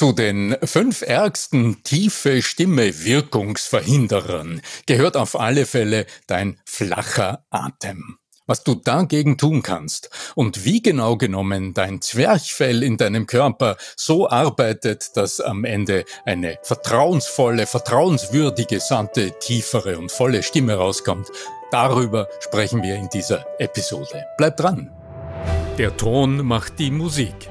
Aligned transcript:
Zu 0.00 0.12
den 0.14 0.56
fünf 0.64 1.02
ärgsten 1.02 1.82
tiefe 1.82 2.40
Stimme 2.40 3.04
Wirkungsverhinderern 3.04 4.62
gehört 4.86 5.14
auf 5.14 5.38
alle 5.38 5.66
Fälle 5.66 6.06
dein 6.26 6.58
flacher 6.64 7.44
Atem. 7.50 8.16
Was 8.46 8.64
du 8.64 8.76
dagegen 8.76 9.36
tun 9.36 9.60
kannst 9.62 10.08
und 10.34 10.64
wie 10.64 10.80
genau 10.80 11.18
genommen 11.18 11.74
dein 11.74 12.00
Zwerchfell 12.00 12.82
in 12.82 12.96
deinem 12.96 13.26
Körper 13.26 13.76
so 13.94 14.26
arbeitet, 14.26 15.18
dass 15.18 15.38
am 15.38 15.66
Ende 15.66 16.06
eine 16.24 16.58
vertrauensvolle, 16.62 17.66
vertrauenswürdige, 17.66 18.80
sante, 18.80 19.38
tiefere 19.38 19.98
und 19.98 20.10
volle 20.10 20.42
Stimme 20.42 20.76
rauskommt, 20.76 21.28
darüber 21.72 22.26
sprechen 22.40 22.82
wir 22.82 22.94
in 22.94 23.10
dieser 23.10 23.44
Episode. 23.58 24.24
Bleib 24.38 24.56
dran! 24.56 24.90
Der 25.76 25.94
Ton 25.94 26.42
macht 26.46 26.78
die 26.78 26.90
Musik. 26.90 27.50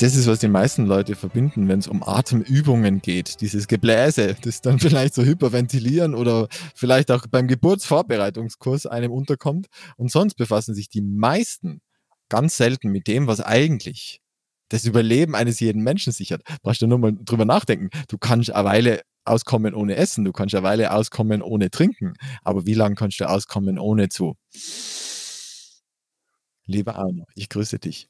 Das 0.00 0.14
ist, 0.14 0.26
was 0.26 0.38
die 0.38 0.48
meisten 0.48 0.86
Leute 0.86 1.14
verbinden, 1.14 1.68
wenn 1.68 1.78
es 1.78 1.86
um 1.86 2.02
Atemübungen 2.02 3.02
geht. 3.02 3.42
Dieses 3.42 3.68
Gebläse, 3.68 4.34
das 4.40 4.62
dann 4.62 4.78
vielleicht 4.80 5.12
so 5.14 5.22
hyperventilieren 5.22 6.14
oder 6.14 6.48
vielleicht 6.74 7.10
auch 7.10 7.26
beim 7.26 7.46
Geburtsvorbereitungskurs 7.46 8.86
einem 8.86 9.12
unterkommt. 9.12 9.66
Und 9.96 10.10
sonst 10.10 10.36
befassen 10.36 10.74
sich 10.74 10.88
die 10.88 11.02
meisten 11.02 11.82
ganz 12.30 12.56
selten 12.56 12.90
mit 12.90 13.08
dem, 13.08 13.26
was 13.26 13.42
eigentlich 13.42 14.22
das 14.70 14.86
Überleben 14.86 15.34
eines 15.34 15.60
jeden 15.60 15.82
Menschen 15.82 16.14
sichert. 16.14 16.42
Brauchst 16.62 16.80
du 16.80 16.86
nur 16.86 16.98
mal 16.98 17.12
drüber 17.12 17.44
nachdenken. 17.44 17.90
Du 18.08 18.16
kannst 18.16 18.50
eine 18.50 18.64
Weile 18.64 19.00
auskommen 19.26 19.74
ohne 19.74 19.96
Essen, 19.96 20.24
du 20.24 20.32
kannst 20.32 20.54
eine 20.54 20.64
Weile 20.64 20.94
auskommen 20.94 21.42
ohne 21.42 21.70
Trinken. 21.70 22.14
Aber 22.42 22.64
wie 22.64 22.74
lange 22.74 22.94
kannst 22.94 23.20
du 23.20 23.28
auskommen 23.28 23.78
ohne 23.78 24.08
zu? 24.08 24.34
Lieber 26.64 26.94
Arno, 26.96 27.26
ich 27.34 27.50
grüße 27.50 27.78
dich. 27.78 28.08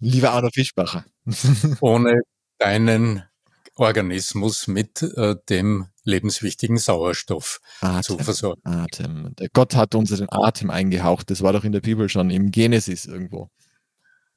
Lieber 0.00 0.32
Arno 0.32 0.48
Fischbacher. 0.52 1.04
Ohne 1.80 2.20
deinen 2.58 3.22
Organismus 3.76 4.66
mit 4.66 5.02
äh, 5.02 5.36
dem 5.48 5.86
lebenswichtigen 6.04 6.76
Sauerstoff 6.78 7.60
Atem, 7.80 8.02
zu 8.02 8.18
versorgen. 8.18 8.60
Atem. 8.64 9.34
Der 9.38 9.48
Gott 9.52 9.74
hat 9.74 9.94
uns 9.94 10.10
den 10.10 10.30
Atem 10.30 10.70
eingehaucht. 10.70 11.30
Das 11.30 11.42
war 11.42 11.52
doch 11.52 11.64
in 11.64 11.72
der 11.72 11.80
Bibel 11.80 12.08
schon 12.08 12.30
im 12.30 12.50
Genesis 12.50 13.06
irgendwo. 13.06 13.50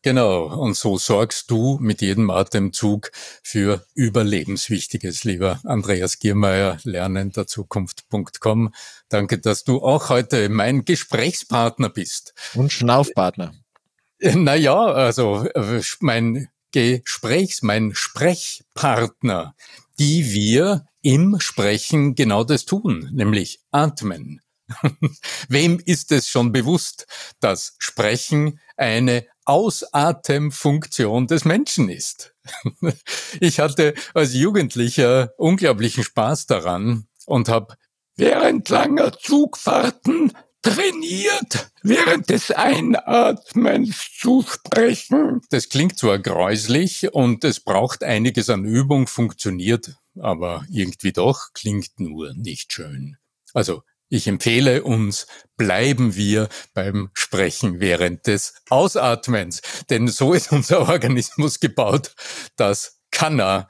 Genau, 0.05 0.47
und 0.47 0.75
so 0.75 0.97
sorgst 0.97 1.49
du 1.49 1.77
mit 1.79 2.01
jedem 2.01 2.29
Atemzug 2.29 3.11
für 3.41 3.85
Überlebenswichtiges, 3.95 5.23
lieber 5.23 5.61
Andreas 5.63 6.19
Giermeier, 6.19 6.77
lernenderzukunft.com. 6.83 8.73
Danke, 9.07 9.39
dass 9.39 9.63
du 9.63 9.81
auch 9.81 10.09
heute 10.09 10.49
mein 10.49 10.83
Gesprächspartner 10.83 11.87
bist. 11.87 12.33
Und 12.53 12.73
Schnaufpartner. 12.73 13.53
Naja, 14.23 14.85
also 14.85 15.45
äh, 15.53 15.81
mein 15.99 16.47
Gesprächs, 16.71 17.61
mein 17.61 17.93
Sprechpartner, 17.93 19.53
die 19.99 20.31
wir 20.31 20.85
im 21.01 21.41
Sprechen 21.41 22.15
genau 22.15 22.45
das 22.45 22.63
tun, 22.63 23.09
nämlich 23.11 23.59
atmen. 23.71 24.41
Wem 25.49 25.81
ist 25.85 26.13
es 26.13 26.29
schon 26.29 26.53
bewusst, 26.53 27.05
dass 27.41 27.75
Sprechen 27.79 28.61
eine 28.77 29.27
Ausatemfunktion 29.43 31.27
des 31.27 31.43
Menschen 31.43 31.89
ist? 31.89 32.33
ich 33.41 33.59
hatte 33.59 33.93
als 34.13 34.33
Jugendlicher 34.33 35.33
unglaublichen 35.37 36.05
Spaß 36.05 36.45
daran 36.45 37.07
und 37.25 37.49
habe 37.49 37.75
während 38.15 38.69
langer 38.69 39.11
Zugfahrten 39.11 40.31
trainiert, 40.63 41.71
während 41.83 42.29
des 42.29 42.49
Einatmens 42.49 44.09
zu 44.17 44.43
sprechen. 44.47 45.41
Das 45.51 45.69
klingt 45.69 45.99
zwar 45.99 46.17
gräuslich 46.17 47.13
und 47.13 47.43
es 47.43 47.59
braucht 47.59 48.03
einiges 48.03 48.49
an 48.49 48.65
Übung, 48.65 49.05
funktioniert 49.07 49.95
aber 50.19 50.65
irgendwie 50.69 51.11
doch, 51.11 51.53
klingt 51.53 51.99
nur 51.99 52.33
nicht 52.33 52.73
schön. 52.73 53.17
Also 53.53 53.83
ich 54.09 54.27
empfehle 54.27 54.83
uns, 54.83 55.27
bleiben 55.57 56.15
wir 56.15 56.49
beim 56.73 57.09
Sprechen 57.13 57.79
während 57.79 58.27
des 58.27 58.53
Ausatmens, 58.69 59.61
denn 59.89 60.07
so 60.07 60.33
ist 60.33 60.51
unser 60.51 60.87
Organismus 60.87 61.59
gebaut. 61.59 62.13
Das 62.55 62.99
kann 63.11 63.39
er, 63.39 63.69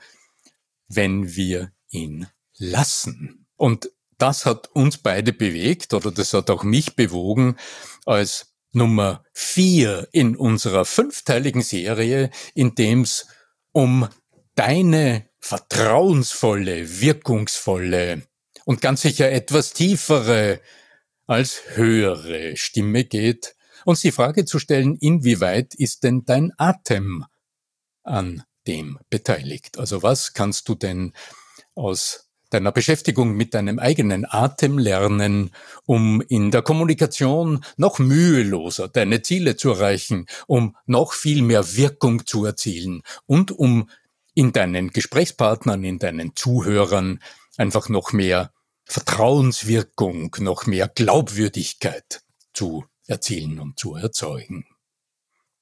wenn 0.90 1.36
wir 1.36 1.72
ihn 1.90 2.28
lassen. 2.58 3.48
Und 3.56 3.90
das 4.18 4.46
hat 4.46 4.68
uns 4.74 4.98
beide 4.98 5.34
bewegt 5.34 5.94
oder 5.94 6.12
das 6.12 6.34
hat 6.34 6.50
auch 6.50 6.64
mich 6.64 6.96
bewogen, 6.96 7.58
als 8.06 8.54
Nummer 8.72 9.24
vier 9.34 10.08
in 10.12 10.36
unserer 10.36 10.86
fünfteiligen 10.86 11.62
Serie, 11.62 12.32
in 12.56 12.76
dem 12.76 13.02
es 13.02 13.28
um 13.72 14.08
deine 14.56 15.30
vertrauensvolle, 15.40 17.02
wirkungsvolle 17.02 18.24
und 18.66 18.82
ganz 18.82 19.02
sicher 19.02 19.32
etwas 19.32 19.74
tiefere 19.74 20.60
als 21.28 21.62
höhere 21.76 22.58
Stimme 22.58 23.04
geht, 23.04 23.56
uns 23.86 24.02
die 24.02 24.12
Frage 24.12 24.46
zu 24.46 24.60
stellen, 24.60 24.96
inwieweit 24.96 25.76
ist 25.76 26.04
denn 26.04 26.26
dein 26.26 26.52
Atem 26.58 27.26
an 28.04 28.44
dem 28.68 29.00
beteiligt? 29.10 29.78
Also 29.78 30.04
was 30.04 30.34
kannst 30.34 30.70
du 30.70 30.76
denn 30.76 31.14
aus 31.76 32.23
deiner 32.54 32.72
Beschäftigung 32.72 33.34
mit 33.34 33.54
deinem 33.54 33.80
eigenen 33.80 34.26
Atem 34.30 34.78
lernen, 34.78 35.52
um 35.86 36.22
in 36.22 36.52
der 36.52 36.62
Kommunikation 36.62 37.64
noch 37.78 38.00
müheloser 38.00 38.88
deine 38.88 39.22
Ziele 39.22 39.56
zu 39.56 39.72
erreichen, 39.72 40.28
um 40.48 40.76
noch 40.86 41.14
viel 41.14 41.42
mehr 41.42 41.76
Wirkung 41.76 42.26
zu 42.26 42.46
erzielen 42.46 43.02
und 43.26 43.52
um 43.52 43.90
in 44.36 44.52
deinen 44.52 44.90
Gesprächspartnern, 44.90 45.84
in 45.84 46.00
deinen 46.00 46.36
Zuhörern 46.36 47.20
einfach 47.58 47.90
noch 47.90 48.14
mehr 48.14 48.52
Vertrauenswirkung, 48.86 50.36
noch 50.40 50.66
mehr 50.66 50.88
Glaubwürdigkeit 50.88 52.22
zu 52.54 52.86
erzielen 53.08 53.60
und 53.60 53.80
zu 53.80 53.96
erzeugen. 53.96 54.66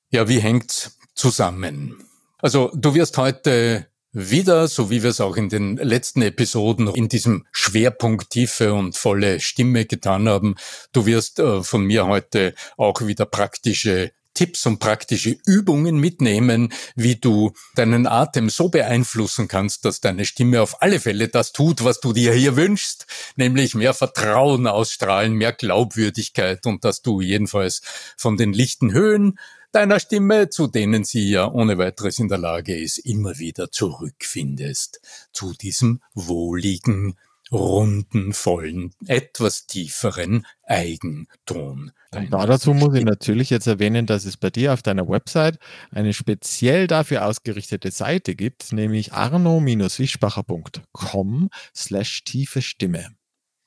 Ja, 0.10 0.28
wie 0.28 0.40
hängt's 0.40 0.98
zusammen? 1.14 2.04
Also 2.40 2.72
du 2.74 2.94
wirst 2.96 3.18
heute 3.18 3.91
wieder, 4.14 4.68
so 4.68 4.90
wie 4.90 5.04
wir 5.04 5.12
es 5.12 5.22
auch 5.22 5.38
in 5.38 5.50
den 5.50 5.78
letzten 5.78 6.22
Episoden 6.22 6.88
in 6.88 7.08
diesem 7.08 7.46
Schwerpunkt 7.52 8.30
tiefe 8.30 8.74
und 8.74 8.98
volle 8.98 9.40
Stimme 9.40 9.86
getan 9.86 10.28
haben. 10.28 10.56
Du 10.92 11.06
wirst 11.06 11.40
äh, 11.40 11.64
von 11.64 11.86
mir 11.86 12.08
heute 12.08 12.54
auch 12.78 13.02
wieder 13.02 13.26
praktische 13.26 14.12
Tipps 14.34 14.66
und 14.66 14.80
praktische 14.80 15.38
Übungen 15.46 15.98
mitnehmen, 16.00 16.72
wie 16.96 17.16
du 17.18 17.52
deinen 17.76 18.08
Atem 18.08 18.50
so 18.50 18.70
beeinflussen 18.70 19.48
kannst, 19.48 19.84
dass 19.84 20.00
deine 20.00 20.26
Stimme 20.26 20.62
auf 20.62 20.82
alle 20.82 21.00
Fälle 21.00 21.28
das 21.28 21.52
tut, 21.52 21.84
was 21.84 22.00
du 22.00 22.14
dir 22.14 22.34
hier 22.34 22.56
wünschst, 22.56 23.08
nämlich 23.36 23.76
mehr 23.76 23.94
Vertrauen 23.94 24.68
ausstrahlen, 24.68 25.34
mehr 25.34 25.52
Glaubwürdigkeit 25.52 26.66
und 26.66 26.86
dass 26.86 27.02
du 27.02 27.20
jedenfalls 27.20 27.82
von 28.18 28.38
den 28.38 28.54
lichten 28.54 28.94
Höhen 28.94 29.38
deiner 29.72 30.00
Stimme, 30.00 30.50
zu 30.50 30.68
denen 30.68 31.04
sie 31.04 31.30
ja 31.30 31.52
ohne 31.52 31.78
weiteres 31.78 32.20
in 32.20 32.28
der 32.28 32.38
Lage 32.38 32.78
ist, 32.78 33.00
immer 33.00 33.40
wieder 33.40 33.72
zurückfindest, 33.72 35.02
zu 35.32 35.54
diesem 35.54 36.02
wohligen, 36.14 37.16
runden, 37.52 38.34
vollen, 38.34 38.94
etwas 39.08 39.68
tieferen 39.68 40.46
Eigenton. 40.64 41.92
Und 42.14 42.32
dazu 42.32 42.74
muss 42.74 42.96
ich 42.96 43.04
natürlich 43.04 43.50
jetzt 43.50 43.68
erwähnen, 43.68 44.06
dass 44.06 44.24
es 44.26 44.38
bei 44.38 44.50
dir 44.50 44.72
auf 44.74 44.82
deiner 44.82 45.08
Website 45.08 45.60
eine 45.92 46.14
speziell 46.14 46.88
dafür 46.88 47.26
ausgerichtete 47.26 47.92
Seite 47.92 48.36
gibt, 48.36 48.72
nämlich 48.72 49.12
arno-wischbacher.com 49.14 51.50
slash 51.76 52.24
tiefe 52.24 52.62
Stimme. 52.62 53.10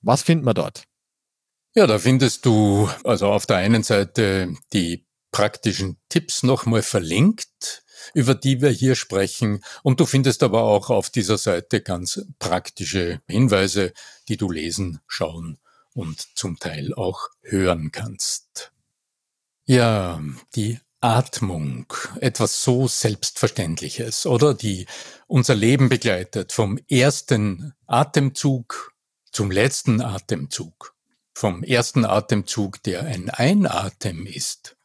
Was 0.01 0.23
findet 0.23 0.45
man 0.45 0.55
dort? 0.55 0.85
Ja, 1.75 1.87
da 1.87 1.99
findest 1.99 2.47
du 2.47 2.89
also 3.03 3.29
auf 3.29 3.47
der 3.47 3.57
einen 3.57 3.83
Seite 3.83 4.55
die 4.73 5.05
praktischen 5.35 5.99
Tipps 6.09 6.45
nochmal 6.45 6.83
verlinkt, 6.83 7.83
über 8.15 8.37
die 8.37 8.63
wir 8.63 8.71
hier 8.71 8.95
sprechen. 8.95 9.65
Und 9.83 9.99
du 9.99 10.07
findest 10.07 10.45
aber 10.45 10.63
auch 10.63 10.91
auf 10.91 11.11
dieser 11.11 11.39
Seite 11.39 11.81
ganz 11.81 12.25
praktische 12.39 13.21
Hinweise, 13.27 13.93
die 14.29 14.37
du 14.37 14.49
lesen, 14.49 15.01
schauen 15.09 15.59
und 15.93 16.21
zum 16.37 16.61
Teil 16.61 16.95
auch 16.95 17.31
hören 17.43 17.91
kannst. 17.91 18.73
Ja, 19.67 20.23
die 20.55 20.79
Atmung, 21.01 21.93
etwas 22.21 22.63
so 22.63 22.87
Selbstverständliches, 22.87 24.27
oder? 24.27 24.55
Die 24.55 24.87
unser 25.27 25.57
Leben 25.57 25.89
begleitet, 25.89 26.53
vom 26.53 26.79
ersten 26.89 27.75
Atemzug 27.89 28.93
zum 29.33 29.51
letzten 29.51 30.01
Atemzug. 30.01 30.95
vom 31.35 31.65
ersten 31.65 32.05
Atemzug, 32.05 32.83
der 32.85 33.03
ein 33.05 33.29
Einatmen 33.29 34.27
ist, 34.27 34.77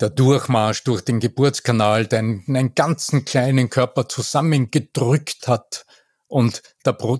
der 0.00 0.10
Durchmarsch 0.10 0.84
durch 0.84 1.02
den 1.02 1.20
Geburtskanal 1.20 2.06
deinen 2.06 2.74
ganzen 2.74 3.24
kleinen 3.24 3.70
Körper 3.70 4.08
zusammengedrückt 4.08 5.48
hat 5.48 5.86
und 6.28 6.62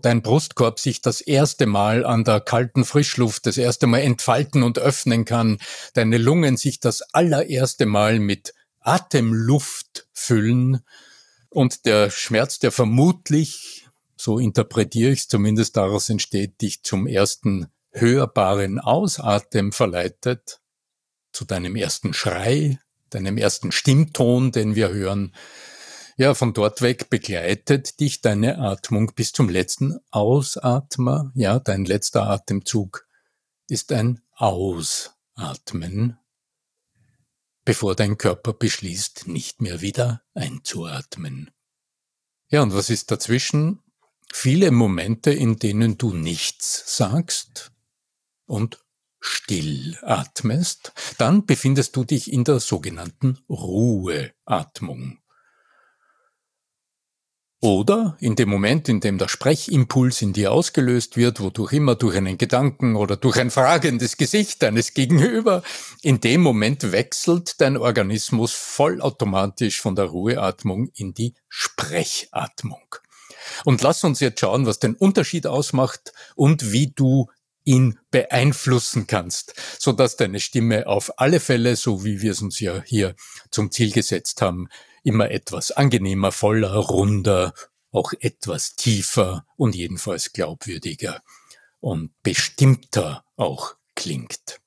dein 0.03 0.23
Brustkorb 0.23 0.79
sich 0.79 1.01
das 1.01 1.21
erste 1.21 1.67
Mal 1.67 2.05
an 2.05 2.25
der 2.25 2.41
kalten 2.41 2.85
Frischluft 2.85 3.47
das 3.47 3.57
erste 3.57 3.87
Mal 3.87 4.01
entfalten 4.01 4.63
und 4.63 4.79
öffnen 4.79 5.25
kann, 5.25 5.59
deine 5.95 6.19
Lungen 6.19 6.57
sich 6.57 6.79
das 6.79 7.03
allererste 7.15 7.87
Mal 7.87 8.19
mit 8.19 8.55
Atemluft 8.81 10.09
füllen 10.13 10.85
und 11.51 11.87
der 11.87 12.11
Schmerz, 12.11 12.59
der 12.59 12.73
vermutlich, 12.73 13.89
so 14.17 14.39
interpretiere 14.39 15.11
ich 15.13 15.21
es 15.21 15.29
zumindest 15.29 15.77
daraus 15.77 16.09
entsteht, 16.11 16.61
dich 16.61 16.83
zum 16.83 17.07
ersten 17.07 17.69
hörbaren 17.91 18.79
Ausatmen 18.79 19.73
verleitet, 19.73 20.61
zu 21.38 21.44
deinem 21.44 21.76
ersten 21.76 22.14
Schrei, 22.14 22.81
deinem 23.11 23.38
ersten 23.38 23.70
Stimmton, 23.70 24.50
den 24.50 24.75
wir 24.75 24.88
hören. 24.88 25.37
Ja, 26.17 26.35
von 26.35 26.52
dort 26.52 26.82
weg 26.82 27.11
begleitet 27.11 28.00
dich 28.00 28.23
deine 28.23 28.58
Atmung 28.58 29.14
bis 29.14 29.31
zum 29.31 29.49
letzten 29.49 30.00
Ausatmer. 30.11 31.31
Ja, 31.37 31.61
dein 31.61 31.85
letzter 31.85 32.29
Atemzug 32.29 33.06
ist 33.69 33.93
ein 33.93 34.20
Ausatmen, 34.35 36.19
bevor 37.64 37.94
dein 37.94 38.19
Körper 38.19 38.52
beschließt, 38.52 39.29
nicht 39.29 39.62
mehr 39.62 39.81
wieder 39.81 40.23
einzuatmen. 40.35 41.52
Ja, 42.49 42.62
und 42.62 42.75
was 42.75 42.90
ist 42.90 43.12
dazwischen? 43.12 43.79
Viele 44.32 44.73
Momente, 44.73 45.31
in 45.31 45.56
denen 45.56 45.99
du 45.99 46.12
nichts 46.12 46.96
sagst 46.96 47.70
und 48.46 48.81
still 49.20 49.97
atmest, 50.03 50.93
dann 51.19 51.47
befindest 51.47 51.97
du 51.97 52.05
dich 52.05 52.32
in 52.32 52.44
der 52.44 52.61
sogenannten 52.61 53.38
Ruheatmung. 53.49 55.19
Oder 57.61 58.17
in 58.20 58.37
dem 58.37 58.49
Moment, 58.49 58.88
in 58.88 59.00
dem 59.00 59.19
der 59.19 59.26
Sprechimpuls 59.26 60.23
in 60.23 60.32
dir 60.32 60.53
ausgelöst 60.53 61.17
wird, 61.17 61.41
wodurch 61.41 61.73
immer 61.73 61.97
durch 61.97 62.17
einen 62.17 62.38
Gedanken 62.38 62.94
oder 62.94 63.17
durch 63.17 63.37
ein 63.37 63.50
fragendes 63.50 64.17
Gesicht 64.17 64.62
deines 64.62 64.94
Gegenüber, 64.94 65.64
in 66.03 66.21
dem 66.21 66.41
Moment 66.41 66.93
wechselt 66.93 67.61
dein 67.61 67.76
Organismus 67.76 68.53
vollautomatisch 68.53 69.81
von 69.81 69.97
der 69.97 70.05
Ruheatmung 70.05 70.91
in 70.94 71.14
die 71.14 71.35
Sprechatmung. 71.49 72.94
Und 73.64 73.82
lass 73.82 74.05
uns 74.05 74.21
jetzt 74.21 74.38
schauen, 74.38 74.67
was 74.67 74.79
den 74.79 74.94
Unterschied 74.94 75.49
ausmacht 75.49 76.12
und 76.37 76.71
wie 76.71 76.93
du 76.94 77.29
ihn 77.69 77.99
beeinflussen 78.11 79.06
kannst, 79.06 79.53
so 79.79 79.93
dass 79.93 80.17
deine 80.17 80.41
Stimme 80.41 80.87
auf 80.87 81.20
alle 81.20 81.38
Fälle, 81.38 81.76
so 81.76 82.03
wie 82.03 82.23
wir 82.23 82.32
es 82.32 82.41
uns 82.41 82.61
ja 82.61 82.82
hier 82.82 83.15
zum 83.50 83.70
Ziel 83.70 83.93
gesetzt 83.93 84.41
haben, 84.41 84.69
immer 85.05 85.31
etwas 85.31 85.70
angenehmer, 85.70 86.32
voller, 86.32 86.75
runder, 86.75 87.53
auch 87.93 88.15
etwas 88.20 88.75
tiefer 88.75 89.44
und 89.56 89.75
jedenfalls 89.75 90.32
glaubwürdiger 90.32 91.23
und 91.81 92.11
bestimmter 92.23 93.25
auch 93.37 93.76
klingt. 93.94 94.61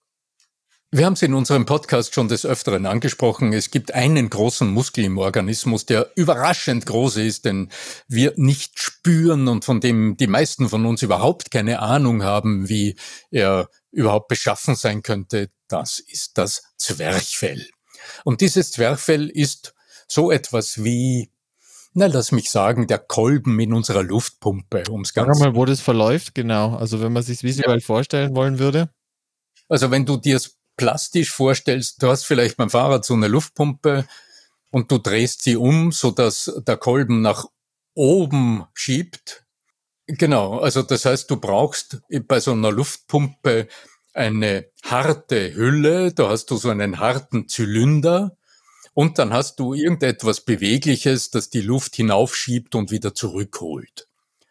Wir 0.93 1.05
haben 1.05 1.13
es 1.13 1.21
in 1.21 1.33
unserem 1.33 1.65
Podcast 1.65 2.13
schon 2.13 2.27
des 2.27 2.45
Öfteren 2.45 2.85
angesprochen. 2.85 3.53
Es 3.53 3.71
gibt 3.71 3.93
einen 3.93 4.29
großen 4.29 4.69
Muskel 4.69 5.05
im 5.05 5.17
Organismus, 5.19 5.85
der 5.85 6.11
überraschend 6.15 6.85
groß 6.85 7.15
ist, 7.15 7.45
den 7.45 7.71
wir 8.09 8.33
nicht 8.35 8.77
spüren 8.77 9.47
und 9.47 9.63
von 9.63 9.79
dem 9.79 10.17
die 10.17 10.27
meisten 10.27 10.67
von 10.67 10.85
uns 10.85 11.01
überhaupt 11.01 11.49
keine 11.49 11.79
Ahnung 11.79 12.23
haben, 12.23 12.67
wie 12.67 12.97
er 13.29 13.69
überhaupt 13.91 14.27
beschaffen 14.27 14.75
sein 14.75 15.01
könnte. 15.01 15.49
Das 15.69 15.99
ist 15.99 16.37
das 16.37 16.61
Zwerchfell. 16.75 17.69
Und 18.25 18.41
dieses 18.41 18.71
Zwerchfell 18.71 19.29
ist 19.29 19.73
so 20.09 20.29
etwas 20.29 20.83
wie 20.83 21.31
na, 21.93 22.07
lass 22.07 22.33
mich 22.33 22.51
sagen, 22.51 22.87
der 22.87 22.99
Kolben 22.99 23.57
in 23.61 23.73
unserer 23.73 24.03
Luftpumpe, 24.03 24.83
ums 24.89 25.13
Ganze. 25.13 25.39
Sag 25.39 25.47
mal, 25.47 25.55
wo 25.55 25.63
das 25.63 25.79
verläuft, 25.79 26.35
genau. 26.35 26.75
Also 26.75 27.01
wenn 27.01 27.13
man 27.13 27.23
sich 27.23 27.43
visuell 27.43 27.79
ja. 27.79 27.85
vorstellen 27.85 28.35
wollen 28.35 28.59
würde. 28.59 28.89
Also 29.69 29.89
wenn 29.89 30.05
du 30.05 30.17
dir 30.17 30.35
es 30.35 30.60
plastisch 30.77 31.31
vorstellst, 31.31 32.01
du 32.01 32.07
hast 32.07 32.25
vielleicht 32.25 32.57
beim 32.57 32.69
Fahrrad 32.69 33.05
so 33.05 33.13
eine 33.13 33.27
Luftpumpe 33.27 34.07
und 34.71 34.91
du 34.91 34.97
drehst 34.97 35.43
sie 35.43 35.55
um, 35.55 35.91
so 35.91 36.11
dass 36.11 36.51
der 36.65 36.77
Kolben 36.77 37.21
nach 37.21 37.45
oben 37.93 38.65
schiebt. 38.73 39.45
Genau, 40.07 40.59
also 40.59 40.81
das 40.81 41.05
heißt, 41.05 41.29
du 41.29 41.37
brauchst 41.37 42.01
bei 42.27 42.39
so 42.39 42.51
einer 42.51 42.71
Luftpumpe 42.71 43.67
eine 44.13 44.65
harte 44.83 45.53
Hülle, 45.53 46.13
da 46.13 46.29
hast 46.29 46.47
du 46.47 46.57
so 46.57 46.69
einen 46.69 46.99
harten 46.99 47.47
Zylinder 47.47 48.35
und 48.93 49.19
dann 49.19 49.31
hast 49.31 49.59
du 49.59 49.73
irgendetwas 49.73 50.41
Bewegliches, 50.41 51.31
das 51.31 51.49
die 51.49 51.61
Luft 51.61 51.95
hinaufschiebt 51.95 52.75
und 52.75 52.91
wieder 52.91 53.13
zurückholt. 53.13 54.07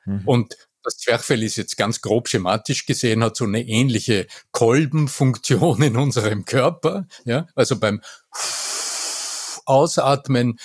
Mhm. 0.06 0.22
Und 0.24 0.56
das 0.90 0.98
Zwerchfell 0.98 1.42
ist 1.44 1.56
jetzt 1.56 1.76
ganz 1.76 2.00
grob 2.00 2.28
schematisch 2.28 2.84
gesehen, 2.84 3.22
hat 3.22 3.36
so 3.36 3.44
eine 3.44 3.62
ähnliche 3.62 4.26
Kolbenfunktion 4.50 5.82
in 5.82 5.96
unserem 5.96 6.44
Körper. 6.44 7.06
Ja, 7.24 7.46
also 7.54 7.78
beim 7.78 8.00
Ausatmen 9.66 10.58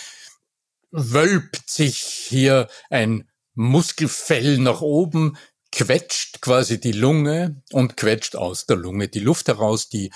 wölbt 0.91 1.69
sich 1.69 1.97
hier 1.99 2.67
ein 2.89 3.29
Muskelfell 3.53 4.57
nach 4.57 4.81
oben, 4.81 5.37
quetscht 5.71 6.41
quasi 6.41 6.79
die 6.79 6.93
Lunge 6.93 7.61
und 7.71 7.95
quetscht 7.95 8.35
aus 8.35 8.65
der 8.65 8.77
Lunge 8.77 9.09
die 9.09 9.19
Luft 9.19 9.47
heraus, 9.47 9.89
die 9.89 10.11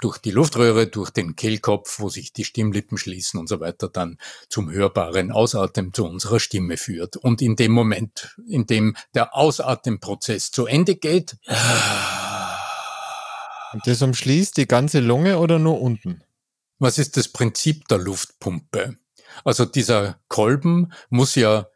durch 0.00 0.18
die 0.18 0.30
Luftröhre, 0.30 0.86
durch 0.86 1.10
den 1.10 1.36
Kehlkopf, 1.36 2.00
wo 2.00 2.08
sich 2.08 2.32
die 2.32 2.44
Stimmlippen 2.44 2.98
schließen 2.98 3.38
und 3.38 3.48
so 3.48 3.60
weiter, 3.60 3.88
dann 3.88 4.18
zum 4.48 4.70
hörbaren 4.70 5.30
Ausatmen 5.32 5.92
zu 5.92 6.04
unserer 6.04 6.40
Stimme 6.40 6.76
führt. 6.76 7.16
Und 7.16 7.42
in 7.42 7.56
dem 7.56 7.72
Moment, 7.72 8.36
in 8.48 8.66
dem 8.66 8.96
der 9.14 9.34
Ausatemprozess 9.36 10.50
zu 10.50 10.66
Ende 10.66 10.96
geht, 10.96 11.36
und 13.72 13.86
das 13.86 14.00
umschließt 14.02 14.56
die 14.56 14.66
ganze 14.66 15.00
Lunge 15.00 15.38
oder 15.38 15.58
nur 15.58 15.80
unten? 15.80 16.22
Was 16.78 16.98
ist 16.98 17.16
das 17.16 17.28
Prinzip 17.28 17.86
der 17.88 17.98
Luftpumpe? 17.98 18.96
Also 19.44 19.64
dieser 19.64 20.20
Kolben 20.28 20.92
muss 21.10 21.34
ja 21.34 21.68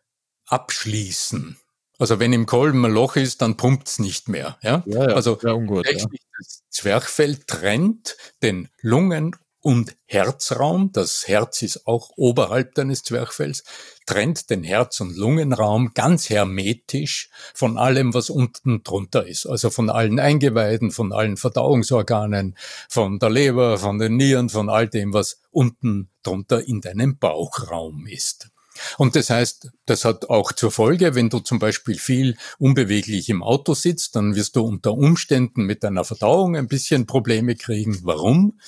abschließen. 0.46 1.58
Also 1.98 2.18
wenn 2.18 2.32
im 2.32 2.46
Kolben 2.46 2.84
ein 2.84 2.92
Loch 2.92 3.16
ist, 3.16 3.42
dann 3.42 3.56
pumpt's 3.56 3.98
nicht 3.98 4.28
mehr. 4.28 4.58
Ja, 4.62 4.82
ja, 4.86 5.08
ja 5.08 5.14
also 5.14 5.38
ungut, 5.38 5.86
ja. 5.88 6.04
Das 6.38 6.62
Zwerchfell 6.70 7.36
trennt 7.36 8.16
den 8.42 8.68
Lungen- 8.80 9.36
und 9.62 9.96
Herzraum, 10.06 10.90
das 10.92 11.28
Herz 11.28 11.62
ist 11.62 11.86
auch 11.86 12.10
oberhalb 12.16 12.74
deines 12.74 13.04
Zwerchfells, 13.04 13.62
trennt 14.06 14.50
den 14.50 14.64
Herz- 14.64 15.00
und 15.00 15.16
Lungenraum 15.16 15.92
ganz 15.94 16.28
hermetisch 16.28 17.30
von 17.54 17.78
allem, 17.78 18.12
was 18.12 18.28
unten 18.28 18.82
drunter 18.82 19.24
ist. 19.24 19.46
Also 19.46 19.70
von 19.70 19.88
allen 19.88 20.18
Eingeweiden, 20.18 20.90
von 20.90 21.12
allen 21.12 21.36
Verdauungsorganen, 21.36 22.56
von 22.88 23.20
der 23.20 23.30
Leber, 23.30 23.78
von 23.78 24.00
den 24.00 24.16
Nieren, 24.16 24.48
von 24.48 24.68
all 24.68 24.88
dem, 24.88 25.14
was 25.14 25.40
unten 25.52 26.10
drunter 26.24 26.66
in 26.66 26.80
deinem 26.80 27.18
Bauchraum 27.18 28.08
ist. 28.08 28.51
Und 28.98 29.16
das 29.16 29.30
heißt, 29.30 29.70
das 29.86 30.04
hat 30.04 30.30
auch 30.30 30.52
zur 30.52 30.70
Folge, 30.70 31.14
wenn 31.14 31.30
du 31.30 31.40
zum 31.40 31.58
Beispiel 31.58 31.98
viel 31.98 32.36
unbeweglich 32.58 33.28
im 33.28 33.42
Auto 33.42 33.74
sitzt, 33.74 34.16
dann 34.16 34.34
wirst 34.34 34.56
du 34.56 34.62
unter 34.62 34.92
Umständen 34.92 35.64
mit 35.64 35.84
deiner 35.84 36.04
Verdauung 36.04 36.56
ein 36.56 36.68
bisschen 36.68 37.06
Probleme 37.06 37.54
kriegen. 37.54 37.98
Warum? 38.02 38.58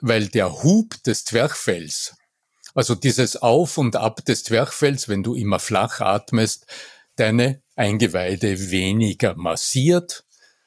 Weil 0.00 0.28
der 0.28 0.62
Hub 0.62 1.02
des 1.04 1.24
Zwerchfells, 1.24 2.14
also 2.74 2.94
dieses 2.94 3.36
Auf 3.36 3.78
und 3.78 3.96
Ab 3.96 4.24
des 4.24 4.44
Zwerchfells, 4.44 5.08
wenn 5.08 5.22
du 5.22 5.34
immer 5.34 5.58
flach 5.58 6.00
atmest, 6.00 6.66
deine 7.16 7.62
Eingeweide 7.74 8.70
weniger 8.70 9.34
massiert. 9.36 10.24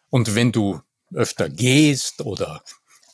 Und 0.10 0.36
wenn 0.36 0.52
du 0.52 0.82
öfter 1.14 1.50
gehst 1.50 2.22
oder 2.22 2.64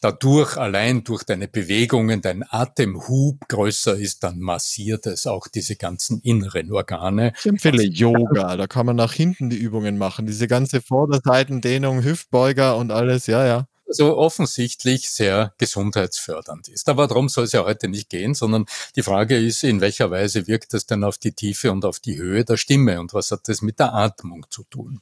dadurch 0.06 0.56
allein 0.56 1.04
durch 1.04 1.24
deine 1.24 1.48
Bewegungen 1.48 2.22
dein 2.22 2.44
Atemhub 2.48 3.48
größer 3.48 3.98
ist, 3.98 4.24
dann 4.24 4.38
massiert 4.38 5.08
es 5.08 5.26
auch 5.26 5.48
diese 5.48 5.78
ganzen 5.78 6.22
inneren 6.22 6.72
Organe. 6.72 7.34
Viele 7.58 7.84
Yoga, 7.84 8.56
da 8.56 8.68
kann 8.68 8.86
man 8.86 8.98
nach 8.98 9.14
hinten 9.14 9.50
die 9.50 9.58
Übungen 9.58 9.98
machen, 9.98 10.28
diese 10.28 10.48
ganze 10.48 10.82
Vorderseitendehnung, 10.82 12.04
Hüftbeuger 12.04 12.78
und 12.78 12.92
alles, 12.92 13.26
ja, 13.26 13.48
ja. 13.48 13.68
Also 13.88 14.16
offensichtlich 14.16 15.10
sehr 15.10 15.54
gesundheitsfördernd 15.58 16.68
ist. 16.68 16.88
Aber 16.88 17.08
darum 17.08 17.28
soll 17.28 17.46
es 17.46 17.54
ja 17.54 17.66
heute 17.66 17.88
nicht 17.88 18.10
gehen, 18.10 18.36
sondern 18.36 18.66
die 18.96 19.02
Frage 19.02 19.38
ist, 19.40 19.64
in 19.64 19.82
welcher 19.82 20.12
Weise 20.12 20.46
wirkt 20.46 20.76
es 20.76 20.86
denn 20.86 21.04
auf 21.04 21.18
die 21.18 21.32
Tiefe 21.32 21.72
und 21.72 21.84
auf 21.84 22.00
die 22.00 22.18
Höhe 22.18 22.46
der 22.46 22.58
Stimme 22.58 23.00
und 23.00 23.16
was 23.16 23.32
hat 23.32 23.48
das 23.48 23.64
mit 23.64 23.80
der 23.80 23.96
Atmung 23.96 24.46
zu 24.52 24.66
tun? 24.66 25.02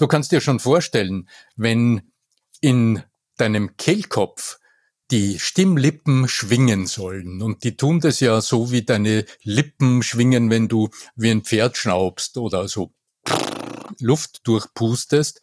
Du 0.00 0.08
kannst 0.08 0.32
dir 0.32 0.40
schon 0.40 0.58
vorstellen, 0.58 1.28
wenn 1.54 2.02
in 2.60 3.04
deinem 3.36 3.76
Kehlkopf 3.76 4.58
die 5.10 5.38
Stimmlippen 5.38 6.28
schwingen 6.28 6.86
sollen. 6.86 7.42
Und 7.42 7.64
die 7.64 7.76
tun 7.76 8.00
das 8.00 8.20
ja 8.20 8.40
so, 8.40 8.70
wie 8.72 8.82
deine 8.82 9.26
Lippen 9.42 10.02
schwingen, 10.02 10.50
wenn 10.50 10.68
du 10.68 10.88
wie 11.14 11.30
ein 11.30 11.44
Pferd 11.44 11.76
schnaubst 11.76 12.36
oder 12.38 12.68
so 12.68 12.92
Luft 14.00 14.46
durchpustest. 14.46 15.40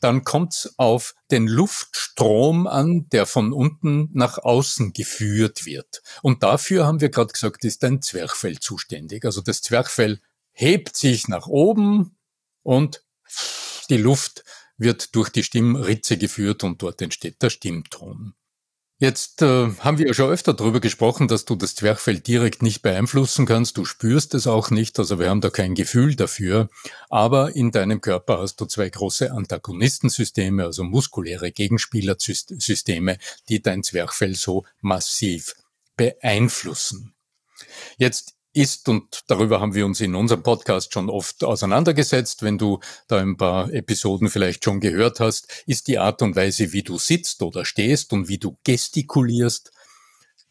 dann 0.00 0.22
kommt 0.22 0.52
es 0.52 0.74
auf 0.78 1.14
den 1.30 1.46
Luftstrom 1.46 2.66
an, 2.66 3.08
der 3.08 3.24
von 3.24 3.54
unten 3.54 4.10
nach 4.12 4.36
außen 4.36 4.92
geführt 4.92 5.64
wird. 5.64 6.02
Und 6.20 6.42
dafür 6.42 6.86
haben 6.86 7.00
wir 7.00 7.08
gerade 7.08 7.32
gesagt, 7.32 7.64
ist 7.64 7.82
ein 7.84 8.02
Zwerchfell 8.02 8.58
zuständig. 8.58 9.24
Also 9.24 9.40
das 9.40 9.62
Zwerchfell 9.62 10.20
hebt 10.52 10.94
sich 10.94 11.26
nach 11.26 11.46
oben 11.46 12.18
und 12.62 13.02
die 13.88 13.96
Luft 13.96 14.44
wird 14.76 15.14
durch 15.14 15.30
die 15.30 15.42
Stimmritze 15.42 16.16
geführt 16.18 16.64
und 16.64 16.82
dort 16.82 17.00
entsteht 17.02 17.42
der 17.42 17.50
Stimmton. 17.50 18.34
Jetzt 18.98 19.42
äh, 19.42 19.70
haben 19.80 19.98
wir 19.98 20.06
ja 20.06 20.14
schon 20.14 20.30
öfter 20.30 20.54
darüber 20.54 20.80
gesprochen, 20.80 21.26
dass 21.26 21.44
du 21.44 21.56
das 21.56 21.74
Zwerchfell 21.74 22.20
direkt 22.20 22.62
nicht 22.62 22.80
beeinflussen 22.80 23.44
kannst. 23.44 23.76
Du 23.76 23.84
spürst 23.84 24.34
es 24.34 24.46
auch 24.46 24.70
nicht, 24.70 24.98
also 25.00 25.18
wir 25.18 25.28
haben 25.28 25.40
da 25.40 25.50
kein 25.50 25.74
Gefühl 25.74 26.14
dafür. 26.14 26.70
Aber 27.10 27.56
in 27.56 27.72
deinem 27.72 28.00
Körper 28.00 28.38
hast 28.38 28.56
du 28.60 28.66
zwei 28.66 28.88
große 28.88 29.32
Antagonistensysteme, 29.32 30.64
also 30.64 30.84
muskuläre 30.84 31.50
Gegenspielersysteme, 31.50 33.18
die 33.48 33.60
dein 33.60 33.82
Zwerchfell 33.82 34.36
so 34.36 34.64
massiv 34.80 35.54
beeinflussen. 35.96 37.14
Jetzt 37.98 38.36
ist, 38.54 38.88
und 38.88 39.24
darüber 39.26 39.60
haben 39.60 39.74
wir 39.74 39.84
uns 39.84 40.00
in 40.00 40.14
unserem 40.14 40.42
Podcast 40.42 40.92
schon 40.94 41.10
oft 41.10 41.44
auseinandergesetzt, 41.44 42.42
wenn 42.42 42.56
du 42.56 42.80
da 43.08 43.18
ein 43.18 43.36
paar 43.36 43.72
Episoden 43.72 44.30
vielleicht 44.30 44.64
schon 44.64 44.80
gehört 44.80 45.20
hast, 45.20 45.64
ist 45.66 45.88
die 45.88 45.98
Art 45.98 46.22
und 46.22 46.36
Weise, 46.36 46.72
wie 46.72 46.82
du 46.82 46.96
sitzt 46.98 47.42
oder 47.42 47.64
stehst 47.64 48.12
und 48.12 48.28
wie 48.28 48.38
du 48.38 48.56
gestikulierst, 48.64 49.72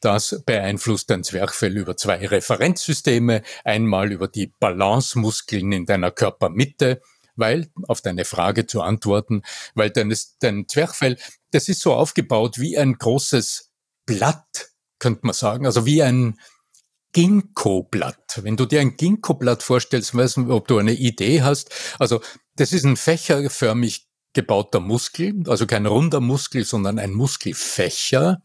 das 0.01 0.43
beeinflusst 0.45 1.09
dein 1.09 1.23
Zwerchfell 1.23 1.77
über 1.77 1.95
zwei 1.95 2.27
Referenzsysteme. 2.27 3.41
Einmal 3.63 4.11
über 4.11 4.27
die 4.27 4.47
Balancemuskeln 4.59 5.71
in 5.71 5.85
deiner 5.85 6.11
Körpermitte, 6.11 7.01
weil, 7.37 7.71
auf 7.87 8.01
deine 8.01 8.25
Frage 8.25 8.67
zu 8.67 8.81
antworten, 8.81 9.43
weil 9.75 9.91
dein, 9.91 10.13
dein 10.41 10.67
Zwerchfell, 10.67 11.17
das 11.51 11.69
ist 11.69 11.79
so 11.79 11.93
aufgebaut 11.93 12.59
wie 12.59 12.77
ein 12.77 12.97
großes 12.97 13.71
Blatt, 14.05 14.71
könnte 14.99 15.21
man 15.23 15.33
sagen, 15.33 15.65
also 15.65 15.85
wie 15.85 16.03
ein, 16.03 16.37
Ginkgo-Blatt. 17.13 18.41
Wenn 18.43 18.57
du 18.57 18.65
dir 18.65 18.81
ein 18.81 18.97
Ginkgo-Blatt 18.97 19.63
vorstellst, 19.63 20.15
weißt 20.15 20.37
du, 20.37 20.53
ob 20.53 20.67
du 20.67 20.77
eine 20.77 20.93
Idee 20.93 21.41
hast. 21.41 21.71
Also 21.99 22.21
das 22.55 22.73
ist 22.73 22.85
ein 22.85 22.97
fächerförmig 22.97 24.07
gebauter 24.33 24.79
Muskel, 24.79 25.43
also 25.47 25.67
kein 25.67 25.85
runder 25.85 26.19
Muskel, 26.19 26.65
sondern 26.65 26.99
ein 26.99 27.13
Muskelfächer. 27.13 28.41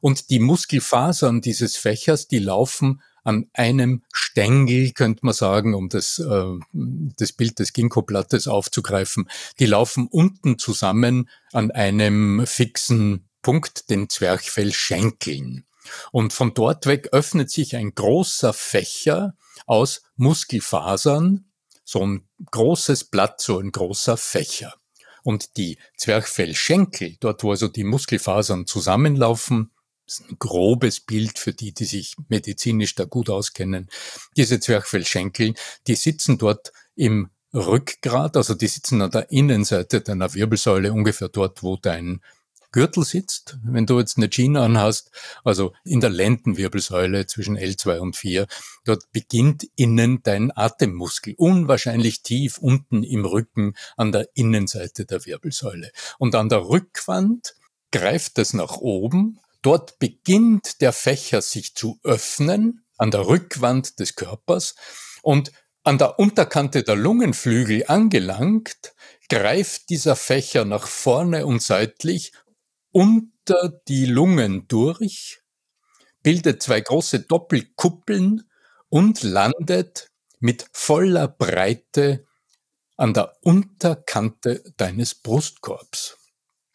Und 0.00 0.30
die 0.30 0.38
Muskelfasern 0.38 1.40
dieses 1.40 1.76
Fächers, 1.76 2.28
die 2.28 2.38
laufen 2.38 3.02
an 3.24 3.48
einem 3.52 4.02
Stängel, 4.12 4.92
könnte 4.92 5.24
man 5.24 5.34
sagen, 5.34 5.74
um 5.74 5.88
das, 5.88 6.18
äh, 6.18 6.58
das 6.72 7.32
Bild 7.32 7.58
des 7.58 7.72
Ginkgo-Blattes 7.72 8.48
aufzugreifen. 8.48 9.28
Die 9.58 9.66
laufen 9.66 10.08
unten 10.08 10.58
zusammen 10.58 11.28
an 11.52 11.70
einem 11.70 12.44
fixen 12.46 13.28
Punkt, 13.42 13.90
den 13.90 14.08
Zwerchfellschenkeln. 14.08 15.66
Und 16.10 16.32
von 16.32 16.54
dort 16.54 16.86
weg 16.86 17.08
öffnet 17.12 17.50
sich 17.50 17.76
ein 17.76 17.94
großer 17.94 18.52
Fächer 18.52 19.34
aus 19.66 20.02
Muskelfasern, 20.16 21.46
so 21.84 22.06
ein 22.06 22.28
großes 22.50 23.04
Blatt, 23.04 23.40
so 23.40 23.58
ein 23.58 23.72
großer 23.72 24.16
Fächer. 24.16 24.74
Und 25.22 25.56
die 25.56 25.78
Zwerchfellschenkel, 25.96 27.16
dort 27.20 27.44
wo 27.44 27.50
also 27.50 27.68
die 27.68 27.84
Muskelfasern 27.84 28.66
zusammenlaufen, 28.66 29.70
ist 30.06 30.28
ein 30.28 30.36
grobes 30.38 31.00
Bild 31.00 31.38
für 31.38 31.52
die, 31.52 31.72
die 31.72 31.84
sich 31.84 32.16
medizinisch 32.28 32.94
da 32.94 33.04
gut 33.04 33.30
auskennen. 33.30 33.88
Diese 34.36 34.58
Zwerchfellschenkel, 34.58 35.54
die 35.86 35.94
sitzen 35.94 36.38
dort 36.38 36.72
im 36.96 37.30
Rückgrat, 37.54 38.36
also 38.36 38.54
die 38.54 38.66
sitzen 38.66 39.02
an 39.02 39.10
der 39.10 39.30
Innenseite 39.30 40.00
deiner 40.00 40.34
Wirbelsäule, 40.34 40.92
ungefähr 40.92 41.28
dort, 41.28 41.62
wo 41.62 41.76
dein 41.76 42.22
Gürtel 42.72 43.04
sitzt, 43.04 43.58
wenn 43.62 43.86
du 43.86 43.98
jetzt 43.98 44.16
eine 44.16 44.30
Jeans 44.30 44.58
anhast, 44.58 45.10
also 45.44 45.72
in 45.84 46.00
der 46.00 46.10
Lendenwirbelsäule 46.10 47.26
zwischen 47.26 47.56
L2 47.56 47.98
und 47.98 48.16
4, 48.16 48.46
dort 48.84 49.12
beginnt 49.12 49.66
innen 49.76 50.22
dein 50.22 50.50
Atemmuskel, 50.56 51.34
unwahrscheinlich 51.36 52.22
tief 52.22 52.58
unten 52.58 53.04
im 53.04 53.24
Rücken 53.24 53.74
an 53.96 54.10
der 54.10 54.28
Innenseite 54.34 55.04
der 55.04 55.24
Wirbelsäule. 55.26 55.92
Und 56.18 56.34
an 56.34 56.48
der 56.48 56.66
Rückwand 56.68 57.54
greift 57.92 58.38
es 58.38 58.54
nach 58.54 58.78
oben, 58.78 59.38
dort 59.60 59.98
beginnt 59.98 60.80
der 60.80 60.92
Fächer 60.92 61.42
sich 61.42 61.74
zu 61.74 62.00
öffnen, 62.02 62.84
an 62.96 63.10
der 63.10 63.26
Rückwand 63.26 64.00
des 64.00 64.16
Körpers, 64.16 64.74
und 65.22 65.52
an 65.84 65.98
der 65.98 66.18
Unterkante 66.18 66.84
der 66.84 66.96
Lungenflügel 66.96 67.84
angelangt, 67.88 68.94
greift 69.28 69.88
dieser 69.88 70.14
Fächer 70.14 70.64
nach 70.64 70.86
vorne 70.86 71.46
und 71.46 71.62
seitlich 71.62 72.32
unter 72.92 73.80
die 73.88 74.06
Lungen 74.06 74.68
durch, 74.68 75.40
bildet 76.22 76.62
zwei 76.62 76.80
große 76.80 77.20
Doppelkuppeln 77.20 78.48
und 78.88 79.22
landet 79.22 80.08
mit 80.38 80.66
voller 80.72 81.28
Breite 81.28 82.26
an 82.96 83.14
der 83.14 83.36
Unterkante 83.42 84.62
deines 84.76 85.14
Brustkorbs. 85.14 86.18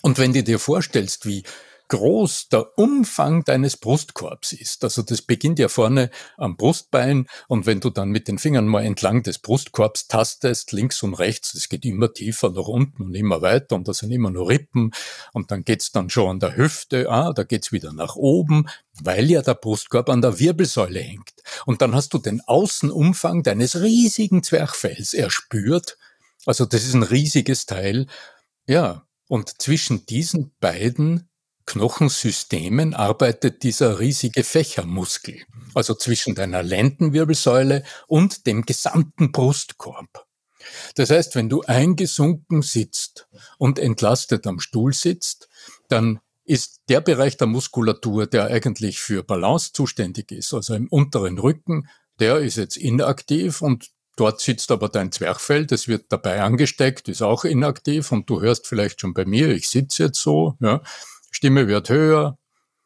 Und 0.02 0.18
wenn 0.18 0.34
du 0.34 0.44
dir 0.44 0.60
vorstellst, 0.60 1.26
wie 1.26 1.44
groß 1.90 2.50
der 2.50 2.78
Umfang 2.78 3.44
deines 3.44 3.78
Brustkorbs 3.78 4.52
ist. 4.54 4.84
Also 4.84 5.02
das 5.02 5.22
beginnt 5.22 5.60
ja 5.60 5.70
vorne 5.70 6.10
am 6.38 6.58
Brustbein 6.58 7.28
und 7.48 7.66
wenn 7.66 7.80
du 7.80 7.90
dann 7.90 8.10
mit 8.10 8.28
den 8.28 8.38
Fingern 8.38 8.68
mal 8.68 8.84
entlang 8.84 9.24
des 9.24 9.40
Brustkorbs 9.40 10.08
tastest, 10.08 10.72
links 10.72 11.04
und 11.04 11.14
rechts, 11.14 11.54
das 11.54 11.70
geht 11.70 11.86
immer 11.86 12.14
tiefer 12.14 12.50
nach 12.50 12.68
unten 12.68 13.04
und 13.04 13.16
immer 13.16 13.42
weiter 13.42 13.76
und 13.76 13.88
das 13.88 14.00
sind 14.00 14.12
immer 14.12 14.30
nur 14.30 14.50
Rippen 14.50 14.92
und 15.34 15.52
dann 15.52 15.64
geht's 15.64 15.92
dann 15.92 16.10
schon 16.10 16.30
an 16.30 16.40
der 16.40 16.58
Hüfte, 16.58 17.10
ah, 17.10 17.34
da 17.34 17.44
geht's 17.44 17.72
wieder 17.72 17.94
nach 17.94 18.16
oben, 18.16 18.68
weil 18.94 19.30
ja 19.30 19.42
der 19.42 19.56
Brustkorb 19.56 20.10
an 20.10 20.22
der 20.22 20.40
Wirbelsäule 20.40 21.00
hängt. 21.00 21.34
Und 21.66 21.82
dann 21.82 21.96
hast 21.96 22.14
du 22.14 22.18
den 22.18 22.42
Außenumfang 22.42 23.44
deines 23.44 23.82
riesigen 23.82 24.44
Zwerchfells 24.44 25.14
erspürt. 25.14 25.98
Also 26.46 26.66
das 26.66 26.84
ist 26.84 26.94
ein 26.94 27.04
riesiges 27.04 27.66
Teil. 27.66 28.08
Ja, 28.66 29.08
und 29.28 29.62
zwischen 29.62 30.06
diesen 30.06 30.54
beiden 30.60 31.27
Knochensystemen 31.68 32.96
arbeitet 32.96 33.62
dieser 33.62 34.00
riesige 34.00 34.44
Fächermuskel, 34.44 35.44
also 35.76 35.94
zwischen 35.94 36.34
deiner 36.34 36.64
Lendenwirbelsäule 36.64 37.84
und 38.08 38.48
dem 38.48 38.66
gesamten 38.66 39.32
Brustkorb. 39.32 40.26
Das 40.96 41.10
heißt, 41.10 41.36
wenn 41.36 41.50
du 41.50 41.62
eingesunken 41.62 42.62
sitzt 42.62 43.28
und 43.58 43.80
entlastet 43.80 44.48
am 44.48 44.60
Stuhl 44.60 44.94
sitzt, 44.94 45.50
dann 45.90 46.20
ist 46.46 46.82
der 46.90 47.02
Bereich 47.02 47.38
der 47.38 47.48
Muskulatur, 47.48 48.26
der 48.26 48.46
eigentlich 48.48 49.00
für 49.00 49.24
Balance 49.24 49.74
zuständig 49.74 50.32
ist, 50.32 50.54
also 50.54 50.74
im 50.74 50.88
unteren 50.88 51.38
Rücken, 51.38 51.90
der 52.20 52.40
ist 52.40 52.56
jetzt 52.56 52.78
inaktiv 52.78 53.62
und 53.62 53.92
dort 54.16 54.42
sitzt 54.42 54.72
aber 54.72 54.90
dein 54.90 55.12
Zwerchfell, 55.12 55.66
das 55.66 55.88
wird 55.88 56.06
dabei 56.10 56.42
angesteckt, 56.42 57.10
ist 57.10 57.22
auch 57.22 57.44
inaktiv 57.44 58.12
und 58.12 58.30
du 58.30 58.42
hörst 58.42 58.66
vielleicht 58.66 59.02
schon 59.02 59.14
bei 59.14 59.26
mir, 59.26 59.50
ich 59.50 59.70
sitze 59.70 60.06
jetzt 60.06 60.22
so, 60.22 60.56
ja, 60.62 60.82
Stimme 61.32 61.68
wird 61.68 61.90
höher, 61.90 62.38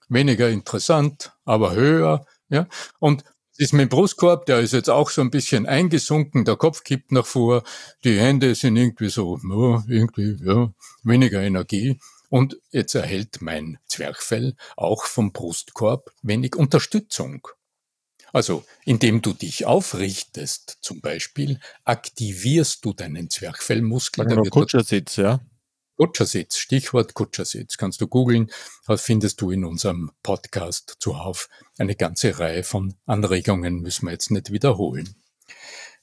weniger 0.09 0.49
interessant, 0.49 1.33
aber 1.45 1.73
höher, 1.73 2.25
ja. 2.49 2.67
Und 2.99 3.23
das 3.23 3.67
ist 3.67 3.73
mein 3.73 3.89
Brustkorb, 3.89 4.45
der 4.45 4.59
ist 4.59 4.73
jetzt 4.73 4.89
auch 4.89 5.09
so 5.09 5.21
ein 5.21 5.31
bisschen 5.31 5.65
eingesunken, 5.65 6.45
der 6.45 6.55
Kopf 6.55 6.83
kippt 6.83 7.11
nach 7.11 7.25
vor, 7.25 7.63
die 8.03 8.19
Hände 8.19 8.55
sind 8.55 8.77
irgendwie 8.77 9.09
so, 9.09 9.37
ja, 9.37 9.83
irgendwie, 9.87 10.37
ja, 10.43 10.73
weniger 11.03 11.41
Energie. 11.41 11.99
Und 12.29 12.57
jetzt 12.71 12.95
erhält 12.95 13.41
mein 13.41 13.77
Zwerchfell 13.87 14.55
auch 14.77 15.03
vom 15.03 15.33
Brustkorb 15.33 16.11
wenig 16.21 16.55
Unterstützung. 16.55 17.45
Also, 18.31 18.63
indem 18.85 19.21
du 19.21 19.33
dich 19.33 19.65
aufrichtest, 19.65 20.77
zum 20.79 21.01
Beispiel, 21.01 21.59
aktivierst 21.83 22.85
du 22.85 22.93
deinen 22.93 23.29
Zwerchfellmuskel. 23.29 24.25
Wir 24.25 24.49
Kutschersitz, 24.49 25.17
ja. 25.17 25.41
Kutschersitz, 26.01 26.57
Stichwort 26.57 27.13
Kutschersitz, 27.13 27.77
kannst 27.77 28.01
du 28.01 28.07
googeln, 28.07 28.49
findest 28.95 29.39
du 29.39 29.51
in 29.51 29.63
unserem 29.63 30.09
Podcast 30.23 30.95
zuhauf 30.97 31.47
eine 31.77 31.95
ganze 31.95 32.39
Reihe 32.39 32.63
von 32.63 32.95
Anregungen, 33.05 33.81
müssen 33.81 34.07
wir 34.07 34.11
jetzt 34.11 34.31
nicht 34.31 34.51
wiederholen. 34.51 35.15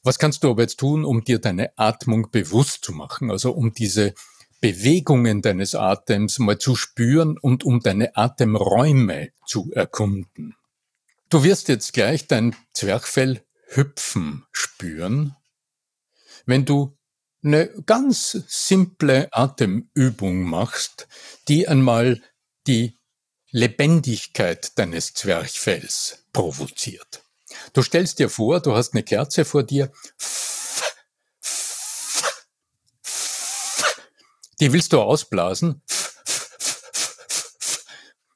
Was 0.04 0.20
kannst 0.20 0.44
du 0.44 0.50
aber 0.50 0.62
jetzt 0.62 0.78
tun, 0.78 1.04
um 1.04 1.24
dir 1.24 1.40
deine 1.40 1.76
Atmung 1.76 2.30
bewusst 2.30 2.84
zu 2.84 2.92
machen, 2.92 3.32
also 3.32 3.50
um 3.50 3.72
diese 3.72 4.14
Bewegungen 4.60 5.42
deines 5.42 5.74
Atems 5.74 6.38
mal 6.38 6.58
zu 6.58 6.76
spüren 6.76 7.36
und 7.36 7.64
um 7.64 7.80
deine 7.80 8.16
Atemräume 8.16 9.30
zu 9.48 9.72
erkunden? 9.72 10.54
Du 11.28 11.42
wirst 11.42 11.66
jetzt 11.66 11.92
gleich 11.92 12.28
dein 12.28 12.54
Zwerchfell 12.72 13.42
hüpfen 13.66 14.46
spüren, 14.52 15.34
wenn 16.46 16.64
du 16.64 16.97
eine 17.42 17.68
ganz 17.86 18.32
simple 18.48 19.28
Atemübung 19.32 20.42
machst, 20.42 21.08
die 21.48 21.68
einmal 21.68 22.20
die 22.66 22.96
Lebendigkeit 23.50 24.78
deines 24.78 25.14
Zwerchfells 25.14 26.24
provoziert. 26.32 27.22
Du 27.72 27.82
stellst 27.82 28.18
dir 28.18 28.28
vor, 28.28 28.60
du 28.60 28.74
hast 28.74 28.92
eine 28.92 29.02
Kerze 29.02 29.44
vor 29.44 29.62
dir, 29.62 29.90
Die 34.60 34.72
willst 34.72 34.92
du 34.92 35.00
ausblasen. 35.00 35.82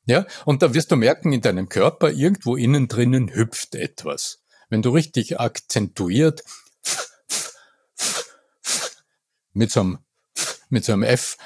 Ja, 0.05 0.27
und 0.45 0.63
da 0.63 0.75
wirst 0.75 0.91
du 0.91 0.97
merken, 0.97 1.33
in 1.33 1.41
deinem 1.41 1.69
Körper 1.69 2.11
irgendwo 2.11 2.57
innen 2.57 2.89
drinnen 2.89 3.35
hüpft 3.35 3.75
etwas. 3.75 4.41
Wenn 4.69 4.83
du 4.83 4.91
richtig 4.91 5.39
akzentuiert 5.39 6.43
mit 9.53 9.71
so 9.71 9.81
einem, 9.81 9.99
mit 10.69 10.85
so 10.85 10.93
einem 10.93 11.03
F 11.03 11.37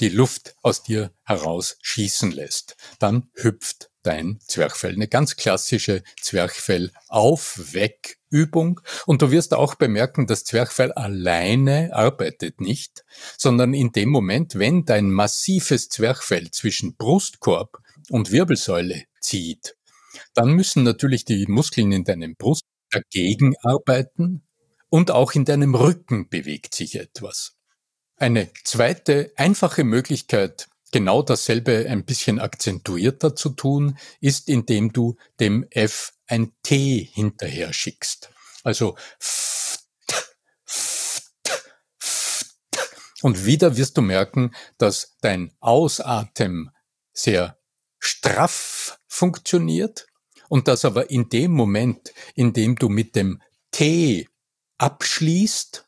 die 0.00 0.08
Luft 0.08 0.56
aus 0.62 0.82
dir 0.82 1.12
heraus 1.24 1.78
schießen 1.80 2.32
lässt, 2.32 2.76
dann 2.98 3.30
hüpft 3.34 3.90
dein 4.02 4.40
Zwerchfell. 4.46 4.92
Eine 4.92 5.08
ganz 5.08 5.36
klassische 5.36 6.02
Zwerchfell-Auf-Weg-Übung. 6.20 8.80
Und 9.06 9.22
du 9.22 9.30
wirst 9.30 9.54
auch 9.54 9.74
bemerken, 9.74 10.26
das 10.26 10.44
Zwerchfell 10.44 10.92
alleine 10.92 11.88
arbeitet 11.92 12.60
nicht, 12.60 13.06
sondern 13.36 13.74
in 13.74 13.92
dem 13.92 14.08
Moment, 14.10 14.58
wenn 14.58 14.84
dein 14.84 15.10
massives 15.10 15.88
Zwerchfell 15.88 16.50
zwischen 16.50 16.96
Brustkorb 16.96 17.78
und 18.10 18.30
Wirbelsäule 18.30 19.04
zieht, 19.20 19.76
dann 20.34 20.52
müssen 20.52 20.82
natürlich 20.84 21.24
die 21.24 21.46
Muskeln 21.46 21.92
in 21.92 22.04
deinem 22.04 22.36
Brust 22.36 22.64
dagegen 22.90 23.54
arbeiten 23.62 24.45
und 24.88 25.10
auch 25.10 25.32
in 25.32 25.44
deinem 25.44 25.74
Rücken 25.74 26.28
bewegt 26.28 26.74
sich 26.74 26.96
etwas. 26.96 27.56
Eine 28.16 28.50
zweite 28.64 29.32
einfache 29.36 29.84
Möglichkeit, 29.84 30.68
genau 30.92 31.22
dasselbe 31.22 31.86
ein 31.88 32.04
bisschen 32.04 32.40
akzentuierter 32.40 33.36
zu 33.36 33.50
tun, 33.50 33.98
ist, 34.20 34.48
indem 34.48 34.92
du 34.92 35.16
dem 35.40 35.66
F 35.70 36.12
ein 36.26 36.52
T 36.62 37.08
hinterher 37.12 37.72
schickst. 37.72 38.30
Also 38.62 38.96
und 43.22 43.44
wieder 43.44 43.76
wirst 43.76 43.96
du 43.96 44.02
merken, 44.02 44.54
dass 44.78 45.16
dein 45.20 45.52
Ausatmen 45.60 46.70
sehr 47.12 47.58
straff 47.98 48.98
funktioniert 49.08 50.06
und 50.48 50.68
dass 50.68 50.84
aber 50.84 51.10
in 51.10 51.28
dem 51.28 51.52
Moment, 51.52 52.12
in 52.34 52.52
dem 52.52 52.76
du 52.76 52.88
mit 52.88 53.16
dem 53.16 53.42
T 53.70 54.28
abschließt 54.78 55.86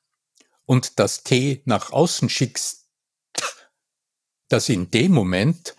und 0.65 0.99
das 0.99 1.23
T 1.23 1.63
nach 1.65 1.93
außen 1.93 2.29
schickst, 2.29 2.89
dass 4.49 4.69
in 4.69 4.91
dem 4.91 5.13
Moment 5.13 5.77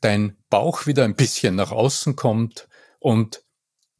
dein 0.00 0.36
Bauch 0.48 0.86
wieder 0.86 1.04
ein 1.04 1.16
bisschen 1.16 1.56
nach 1.56 1.70
außen 1.70 2.16
kommt 2.16 2.68
und 2.98 3.44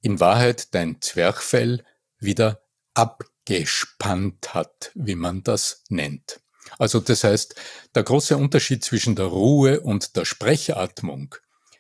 in 0.02 0.18
Wahrheit 0.20 0.74
dein 0.74 1.00
Zwerchfell 1.00 1.84
wieder 2.18 2.62
abgespannt 2.94 4.54
hat, 4.54 4.90
wie 4.94 5.14
man 5.14 5.42
das 5.42 5.84
nennt. 5.88 6.40
Also 6.78 7.00
das 7.00 7.24
heißt, 7.24 7.54
der 7.94 8.02
große 8.02 8.36
Unterschied 8.36 8.84
zwischen 8.84 9.16
der 9.16 9.26
Ruhe 9.26 9.80
und 9.80 10.16
der 10.16 10.24
Sprechatmung 10.24 11.34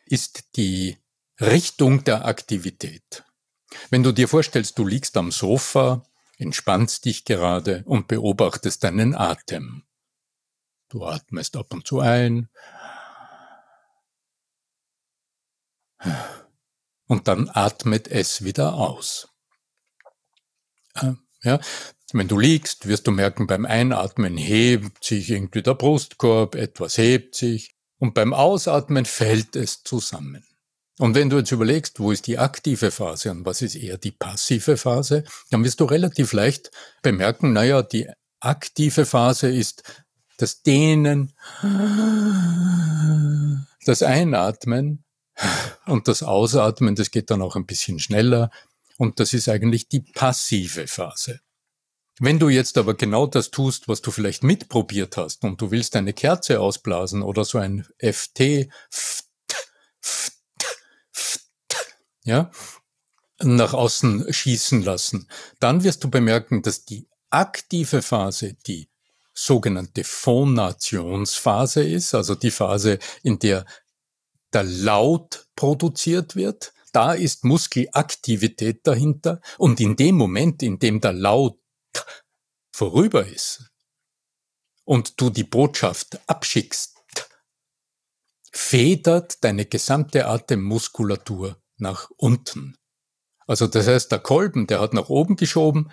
ist 0.06 0.56
die 0.56 0.98
Richtung 1.40 2.04
der 2.04 2.26
Aktivität. 2.26 3.24
Wenn 3.88 4.02
du 4.02 4.12
dir 4.12 4.28
vorstellst, 4.28 4.78
du 4.78 4.86
liegst 4.86 5.16
am 5.16 5.30
Sofa, 5.30 6.02
entspannst 6.40 7.04
dich 7.04 7.24
gerade 7.24 7.82
und 7.84 8.08
beobachtest 8.08 8.82
deinen 8.84 9.14
Atem. 9.14 9.84
Du 10.88 11.04
atmest 11.04 11.56
ab 11.56 11.72
und 11.72 11.86
zu 11.86 12.00
ein 12.00 12.48
und 17.06 17.28
dann 17.28 17.50
atmet 17.52 18.08
es 18.08 18.42
wieder 18.42 18.74
aus. 18.74 19.28
Äh, 20.94 21.12
ja, 21.42 21.60
wenn 22.12 22.26
du 22.26 22.38
liegst, 22.38 22.88
wirst 22.88 23.06
du 23.06 23.12
merken, 23.12 23.46
beim 23.46 23.66
Einatmen 23.66 24.36
hebt 24.36 25.04
sich 25.04 25.30
irgendwie 25.30 25.62
der 25.62 25.74
Brustkorb, 25.74 26.54
etwas 26.54 26.98
hebt 26.98 27.34
sich 27.34 27.76
und 27.98 28.14
beim 28.14 28.32
Ausatmen 28.32 29.04
fällt 29.04 29.56
es 29.56 29.82
zusammen. 29.84 30.44
Und 31.00 31.14
wenn 31.14 31.30
du 31.30 31.38
jetzt 31.38 31.50
überlegst, 31.50 31.98
wo 31.98 32.12
ist 32.12 32.26
die 32.26 32.36
aktive 32.36 32.90
Phase 32.90 33.30
und 33.30 33.46
was 33.46 33.62
ist 33.62 33.74
eher 33.74 33.96
die 33.96 34.10
passive 34.10 34.76
Phase, 34.76 35.24
dann 35.50 35.64
wirst 35.64 35.80
du 35.80 35.86
relativ 35.86 36.34
leicht 36.34 36.70
bemerken, 37.00 37.54
naja, 37.54 37.80
die 37.82 38.06
aktive 38.38 39.06
Phase 39.06 39.48
ist 39.48 39.82
das 40.36 40.60
Dehnen, 40.60 41.32
das 43.86 44.02
Einatmen 44.02 45.04
und 45.86 46.06
das 46.06 46.22
Ausatmen, 46.22 46.96
das 46.96 47.10
geht 47.10 47.30
dann 47.30 47.40
auch 47.40 47.56
ein 47.56 47.64
bisschen 47.64 47.98
schneller 47.98 48.50
und 48.98 49.20
das 49.20 49.32
ist 49.32 49.48
eigentlich 49.48 49.88
die 49.88 50.00
passive 50.00 50.86
Phase. 50.86 51.40
Wenn 52.18 52.38
du 52.38 52.50
jetzt 52.50 52.76
aber 52.76 52.92
genau 52.92 53.26
das 53.26 53.50
tust, 53.50 53.88
was 53.88 54.02
du 54.02 54.10
vielleicht 54.10 54.44
mitprobiert 54.44 55.16
hast 55.16 55.44
und 55.44 55.62
du 55.62 55.70
willst 55.70 55.96
eine 55.96 56.12
Kerze 56.12 56.60
ausblasen 56.60 57.22
oder 57.22 57.46
so 57.46 57.56
ein 57.56 57.86
FT, 57.98 58.68
ja, 62.24 62.50
nach 63.42 63.72
außen 63.72 64.32
schießen 64.32 64.82
lassen, 64.82 65.28
dann 65.58 65.82
wirst 65.84 66.04
du 66.04 66.10
bemerken, 66.10 66.62
dass 66.62 66.84
die 66.84 67.08
aktive 67.30 68.02
Phase, 68.02 68.54
die 68.66 68.88
sogenannte 69.32 70.04
Phonationsphase 70.04 71.82
ist, 71.82 72.14
also 72.14 72.34
die 72.34 72.50
Phase, 72.50 72.98
in 73.22 73.38
der 73.38 73.64
der 74.52 74.64
Laut 74.64 75.46
produziert 75.54 76.36
wird. 76.36 76.72
Da 76.92 77.12
ist 77.12 77.44
Muskelaktivität 77.44 78.86
dahinter 78.86 79.40
und 79.58 79.78
in 79.80 79.94
dem 79.94 80.16
Moment, 80.16 80.62
in 80.62 80.78
dem 80.78 81.00
der 81.00 81.12
Laut 81.12 81.58
vorüber 82.72 83.26
ist 83.26 83.70
und 84.84 85.20
du 85.20 85.30
die 85.30 85.44
Botschaft 85.44 86.18
abschickst, 86.28 86.96
federt 88.50 89.44
deine 89.44 89.66
gesamte 89.66 90.26
Atemmuskulatur 90.26 91.59
nach 91.80 92.10
unten. 92.16 92.76
Also 93.46 93.66
das 93.66 93.86
heißt, 93.86 94.12
der 94.12 94.20
Kolben, 94.20 94.66
der 94.66 94.80
hat 94.80 94.94
nach 94.94 95.08
oben 95.08 95.36
geschoben 95.36 95.90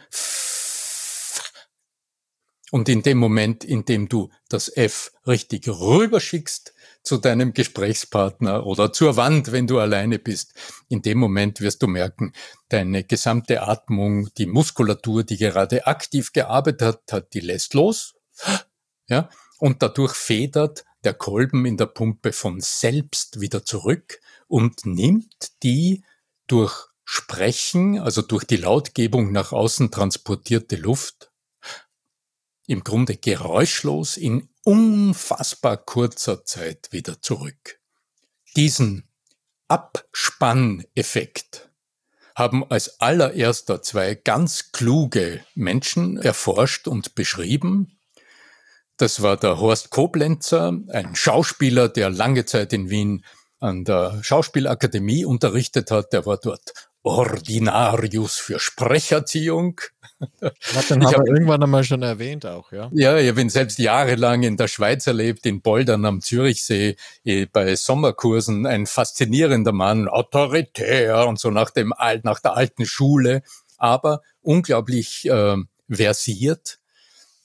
und 2.72 2.90
in 2.90 3.02
dem 3.02 3.18
Moment, 3.18 3.64
in 3.64 3.86
dem 3.86 4.10
du 4.10 4.30
das 4.50 4.76
F 4.76 5.12
richtig 5.26 5.68
rüberschickst, 5.68 6.74
zu 7.02 7.18
deinem 7.18 7.54
Gesprächspartner 7.54 8.66
oder 8.66 8.92
zur 8.92 9.16
Wand, 9.16 9.54
wenn 9.54 9.66
du 9.66 9.80
alleine 9.80 10.20
bist. 10.20 10.54
In 10.90 11.02
dem 11.02 11.18
Moment 11.18 11.62
wirst 11.62 11.82
du 11.82 11.88
merken, 11.88 12.34
deine 12.68 13.06
gesamte 13.06 13.62
Atmung, 13.62 14.30
die 14.38 14.46
Muskulatur, 14.46 15.24
die 15.24 15.38
gerade 15.38 15.88
aktiv 15.88 16.34
gearbeitet 16.34 17.02
hat, 17.10 17.34
die 17.34 17.40
lässt 17.40 17.74
los. 17.74 18.16
Ja, 19.08 19.30
und 19.60 19.82
dadurch 19.82 20.14
federt 20.14 20.84
der 21.08 21.14
Kolben 21.14 21.66
in 21.66 21.78
der 21.78 21.86
Pumpe 21.86 22.34
von 22.34 22.60
selbst 22.60 23.40
wieder 23.40 23.64
zurück 23.64 24.20
und 24.50 24.86
nimmt 24.86 25.64
die 25.64 26.04
durch 26.48 26.88
Sprechen, 27.06 27.98
also 27.98 28.22
durch 28.22 28.44
die 28.44 28.58
Lautgebung 28.58 29.32
nach 29.32 29.54
außen 29.54 29.90
transportierte 29.90 30.76
Luft, 30.76 31.32
im 32.66 32.84
Grunde 32.84 33.16
geräuschlos 33.16 34.18
in 34.18 34.50
unfassbar 34.66 35.78
kurzer 35.78 36.44
Zeit 36.44 36.90
wieder 36.92 37.22
zurück. 37.22 37.80
Diesen 38.58 39.08
Abspanneffekt 39.70 41.70
haben 42.36 42.70
als 42.70 43.00
allererster 43.00 43.82
zwei 43.82 44.14
ganz 44.14 44.74
kluge 44.74 45.46
Menschen 45.56 46.18
erforscht 46.18 46.90
und 46.90 47.16
beschrieben. 47.16 47.97
Das 48.98 49.22
war 49.22 49.38
der 49.38 49.60
Horst 49.60 49.92
Koblenzer, 49.92 50.74
ein 50.90 51.16
Schauspieler, 51.16 51.88
der 51.88 52.10
lange 52.10 52.46
Zeit 52.46 52.74
in 52.74 52.90
Wien 52.90 53.24
an 53.60 53.84
der 53.86 54.20
Schauspielakademie 54.22 55.24
unterrichtet 55.24 55.92
hat. 55.92 56.14
Der 56.14 56.26
war 56.26 56.38
dort 56.38 56.74
Ordinarius 57.04 58.36
für 58.36 58.60
Sprecherziehung. 58.60 59.80
Hat 60.42 60.90
den 60.90 61.06
haben 61.06 61.26
wir 61.26 61.34
irgendwann 61.34 61.62
einmal 61.62 61.84
schon 61.84 62.02
erwähnt 62.02 62.46
auch, 62.46 62.72
ja? 62.72 62.90
Ja, 62.92 63.18
ich 63.18 63.34
bin 63.36 63.50
selbst 63.50 63.78
jahrelang 63.78 64.44
in 64.44 64.58
der 64.58 64.68
Schweiz 64.68 65.06
erlebt, 65.06 65.46
in 65.46 65.62
Boldern 65.62 66.06
am 66.06 66.22
Zürichsee, 66.22 66.98
eh, 67.24 67.46
bei 67.46 67.76
Sommerkursen, 67.76 68.66
ein 68.66 68.88
faszinierender 68.88 69.74
Mann, 69.74 70.08
autoritär 70.08 71.28
und 71.28 71.40
so 71.40 71.52
nach 71.52 71.70
dem 71.70 71.94
nach 72.24 72.40
der 72.40 72.58
alten 72.58 72.86
Schule, 72.86 73.44
aber 73.78 74.22
unglaublich 74.42 75.30
äh, 75.30 75.58
versiert. 75.90 76.80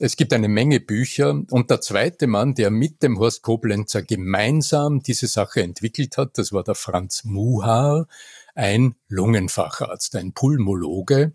Es 0.04 0.16
gibt 0.16 0.32
eine 0.32 0.48
Menge 0.48 0.80
Bücher 0.80 1.44
und 1.50 1.70
der 1.70 1.80
zweite 1.80 2.26
Mann, 2.26 2.56
der 2.56 2.72
mit 2.72 3.04
dem 3.04 3.20
Horst 3.20 3.42
Koblenzer 3.42 4.02
gemeinsam 4.02 5.00
diese 5.00 5.28
Sache 5.28 5.62
entwickelt 5.62 6.16
hat, 6.16 6.38
das 6.38 6.52
war 6.52 6.64
der 6.64 6.74
Franz 6.74 7.22
Muhar, 7.22 8.08
ein 8.56 8.96
Lungenfacharzt, 9.06 10.16
ein 10.16 10.32
Pulmologe, 10.32 11.34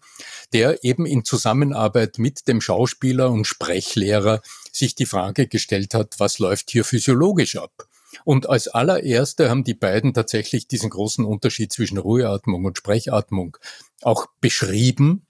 der 0.51 0.83
eben 0.83 1.05
in 1.05 1.23
Zusammenarbeit 1.23 2.19
mit 2.19 2.49
dem 2.49 2.59
Schauspieler 2.59 3.31
und 3.31 3.47
Sprechlehrer 3.47 4.41
sich 4.73 4.95
die 4.95 5.05
Frage 5.05 5.47
gestellt 5.47 5.93
hat, 5.93 6.15
was 6.17 6.37
läuft 6.37 6.69
hier 6.69 6.83
physiologisch 6.83 7.55
ab? 7.55 7.87
Und 8.25 8.49
als 8.49 8.67
allererste 8.67 9.49
haben 9.49 9.63
die 9.63 9.75
beiden 9.75 10.13
tatsächlich 10.13 10.67
diesen 10.67 10.89
großen 10.89 11.23
Unterschied 11.23 11.71
zwischen 11.71 11.99
Ruheatmung 11.99 12.65
und 12.65 12.77
Sprechatmung 12.77 13.55
auch 14.01 14.27
beschrieben. 14.41 15.26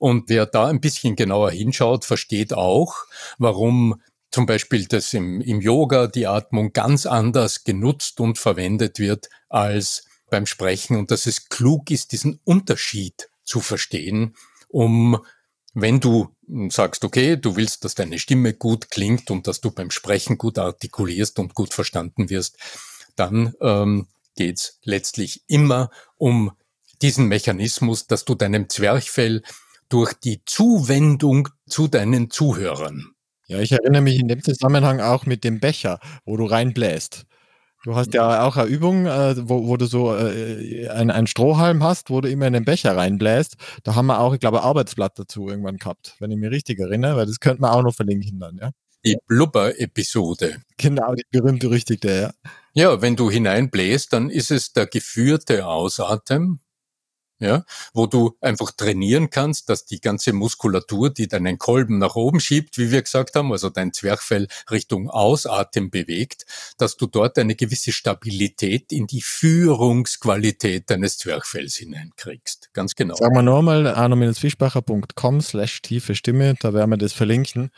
Und 0.00 0.30
wer 0.30 0.46
da 0.46 0.66
ein 0.66 0.80
bisschen 0.80 1.14
genauer 1.14 1.50
hinschaut, 1.50 2.06
versteht 2.06 2.54
auch, 2.54 2.94
warum 3.36 4.00
zum 4.30 4.46
Beispiel, 4.46 4.86
dass 4.86 5.12
im, 5.12 5.42
im 5.42 5.60
Yoga 5.60 6.06
die 6.06 6.26
Atmung 6.26 6.72
ganz 6.72 7.04
anders 7.04 7.64
genutzt 7.64 8.18
und 8.18 8.38
verwendet 8.38 8.98
wird 8.98 9.28
als 9.50 10.06
beim 10.30 10.46
Sprechen. 10.46 10.96
Und 10.96 11.10
dass 11.10 11.26
es 11.26 11.50
klug 11.50 11.90
ist, 11.90 12.12
diesen 12.12 12.40
Unterschied 12.44 13.28
zu 13.44 13.60
verstehen, 13.60 14.34
um 14.68 15.18
wenn 15.74 16.00
du 16.00 16.34
sagst, 16.70 17.04
okay, 17.04 17.36
du 17.36 17.56
willst, 17.56 17.84
dass 17.84 17.94
deine 17.94 18.18
Stimme 18.18 18.54
gut 18.54 18.90
klingt 18.90 19.30
und 19.30 19.46
dass 19.46 19.60
du 19.60 19.70
beim 19.70 19.90
Sprechen 19.90 20.38
gut 20.38 20.58
artikulierst 20.58 21.38
und 21.38 21.54
gut 21.54 21.74
verstanden 21.74 22.30
wirst, 22.30 22.56
dann 23.16 23.54
ähm, 23.60 24.06
geht 24.34 24.76
letztlich 24.82 25.44
immer 25.46 25.90
um 26.16 26.52
diesen 27.02 27.26
Mechanismus, 27.26 28.06
dass 28.06 28.24
du 28.24 28.34
deinem 28.34 28.70
Zwerchfell 28.70 29.42
durch 29.90 30.14
die 30.14 30.42
Zuwendung 30.46 31.48
zu 31.68 31.88
deinen 31.88 32.30
Zuhörern. 32.30 33.12
Ja, 33.46 33.58
ich 33.58 33.72
erinnere 33.72 34.02
mich 34.02 34.18
in 34.18 34.28
dem 34.28 34.42
Zusammenhang 34.42 35.00
auch 35.00 35.26
mit 35.26 35.44
dem 35.44 35.60
Becher, 35.60 35.98
wo 36.24 36.36
du 36.36 36.44
reinbläst. 36.44 37.26
Du 37.82 37.96
hast 37.96 38.12
ja 38.14 38.42
auch 38.42 38.56
eine 38.56 38.68
Übung, 38.68 39.06
äh, 39.06 39.34
wo, 39.48 39.66
wo 39.66 39.76
du 39.76 39.86
so 39.86 40.14
äh, 40.14 40.88
einen 40.88 41.26
Strohhalm 41.26 41.82
hast, 41.82 42.10
wo 42.10 42.20
du 42.20 42.28
immer 42.28 42.46
in 42.46 42.52
den 42.52 42.64
Becher 42.64 42.96
reinbläst. 42.96 43.56
Da 43.84 43.94
haben 43.94 44.06
wir 44.06 44.20
auch, 44.20 44.34
ich 44.34 44.40
glaube, 44.40 44.60
ein 44.60 44.64
Arbeitsblatt 44.64 45.18
dazu 45.18 45.48
irgendwann 45.48 45.78
gehabt, 45.78 46.14
wenn 46.20 46.30
ich 46.30 46.36
mich 46.36 46.50
richtig 46.50 46.78
erinnere, 46.78 47.16
weil 47.16 47.26
das 47.26 47.40
könnte 47.40 47.62
man 47.62 47.70
auch 47.70 47.82
noch 47.82 47.94
verlinken 47.94 48.38
dann, 48.38 48.58
ja. 48.60 48.70
Die 49.04 49.16
Blubber-Episode. 49.26 50.58
Genau, 50.76 51.14
die 51.14 51.24
berühmt-berüchtigte, 51.30 52.20
ja. 52.20 52.50
Ja, 52.74 53.00
wenn 53.00 53.16
du 53.16 53.30
hineinbläst, 53.30 54.12
dann 54.12 54.28
ist 54.28 54.50
es 54.50 54.74
der 54.74 54.86
geführte 54.86 55.66
Ausatmen, 55.66 56.60
ja, 57.40 57.64
wo 57.94 58.06
du 58.06 58.36
einfach 58.40 58.70
trainieren 58.70 59.30
kannst, 59.30 59.68
dass 59.68 59.86
die 59.86 60.00
ganze 60.00 60.32
Muskulatur, 60.32 61.10
die 61.10 61.26
deinen 61.26 61.58
Kolben 61.58 61.98
nach 61.98 62.14
oben 62.14 62.38
schiebt, 62.38 62.78
wie 62.78 62.90
wir 62.92 63.02
gesagt 63.02 63.34
haben, 63.34 63.50
also 63.50 63.70
dein 63.70 63.92
Zwerchfell 63.92 64.46
Richtung 64.70 65.08
Ausatmen 65.10 65.90
bewegt, 65.90 66.44
dass 66.78 66.96
du 66.96 67.06
dort 67.06 67.38
eine 67.38 67.56
gewisse 67.56 67.92
Stabilität 67.92 68.92
in 68.92 69.06
die 69.06 69.22
Führungsqualität 69.22 70.90
deines 70.90 71.18
Zwerchfells 71.18 71.76
hineinkriegst. 71.76 72.70
Ganz 72.74 72.94
genau. 72.94 73.16
Sagen 73.16 73.34
wir 73.34 73.42
nochmal, 73.42 73.86
arno-fischbacher.com 73.86 75.40
slash 75.40 75.82
tiefe 75.82 76.14
Stimme, 76.14 76.54
da 76.60 76.74
werden 76.74 76.90
wir 76.90 76.98
das 76.98 77.12
verlinken. 77.12 77.70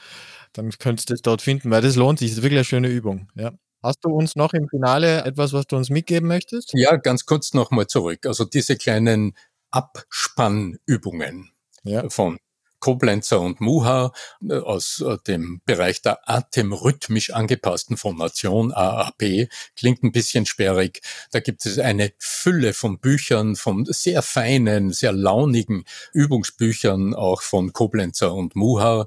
Dann 0.52 0.70
könntest 0.70 1.08
du 1.10 1.14
es 1.14 1.22
dort 1.22 1.40
finden, 1.40 1.70
weil 1.70 1.82
das 1.82 1.96
lohnt 1.96 2.18
sich. 2.18 2.30
Das 2.30 2.38
ist 2.38 2.42
wirklich 2.42 2.58
eine 2.58 2.64
schöne 2.64 2.88
Übung, 2.88 3.28
ja. 3.36 3.52
Hast 3.82 4.04
du 4.04 4.10
uns 4.10 4.36
noch 4.36 4.52
im 4.52 4.68
Finale 4.68 5.24
etwas, 5.24 5.52
was 5.52 5.66
du 5.66 5.76
uns 5.76 5.90
mitgeben 5.90 6.28
möchtest? 6.28 6.70
Ja, 6.72 6.94
ganz 6.96 7.26
kurz 7.26 7.52
nochmal 7.52 7.88
zurück. 7.88 8.26
Also 8.26 8.44
diese 8.44 8.76
kleinen 8.76 9.34
Abspannübungen 9.72 11.50
ja. 11.82 12.08
von 12.08 12.38
Koblenzer 12.82 13.40
und 13.40 13.60
Muha 13.60 14.12
äh, 14.46 14.54
aus 14.54 15.00
äh, 15.00 15.16
dem 15.26 15.62
Bereich 15.64 16.02
der 16.02 16.28
atemrhythmisch 16.28 17.30
angepassten 17.30 17.96
Formation 17.96 18.72
AAP. 18.72 19.48
Klingt 19.76 20.02
ein 20.02 20.10
bisschen 20.10 20.46
sperrig. 20.46 21.00
Da 21.30 21.38
gibt 21.40 21.64
es 21.64 21.78
eine 21.78 22.12
Fülle 22.18 22.74
von 22.74 22.98
Büchern, 22.98 23.54
von 23.54 23.86
sehr 23.88 24.20
feinen, 24.20 24.92
sehr 24.92 25.12
launigen 25.12 25.84
Übungsbüchern, 26.12 27.14
auch 27.14 27.42
von 27.42 27.72
Koblenzer 27.72 28.34
und 28.34 28.56
Muha 28.56 29.06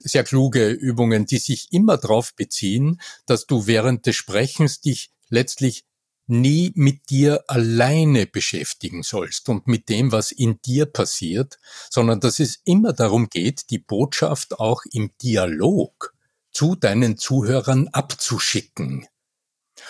sehr 0.00 0.22
kluge 0.22 0.68
Übungen, 0.68 1.24
die 1.24 1.38
sich 1.38 1.72
immer 1.72 1.96
darauf 1.96 2.34
beziehen, 2.34 3.00
dass 3.24 3.46
du 3.46 3.66
während 3.66 4.04
des 4.04 4.16
Sprechens 4.16 4.82
dich 4.82 5.10
letztlich 5.30 5.86
nie 6.26 6.72
mit 6.74 7.10
dir 7.10 7.44
alleine 7.48 8.26
beschäftigen 8.26 9.02
sollst 9.02 9.48
und 9.48 9.66
mit 9.66 9.88
dem, 9.88 10.12
was 10.12 10.32
in 10.32 10.60
dir 10.62 10.86
passiert, 10.86 11.58
sondern 11.90 12.20
dass 12.20 12.38
es 12.40 12.60
immer 12.64 12.92
darum 12.92 13.28
geht, 13.28 13.70
die 13.70 13.78
Botschaft 13.78 14.58
auch 14.58 14.82
im 14.92 15.10
Dialog 15.22 16.14
zu 16.50 16.76
deinen 16.76 17.18
Zuhörern 17.18 17.88
abzuschicken. 17.88 19.06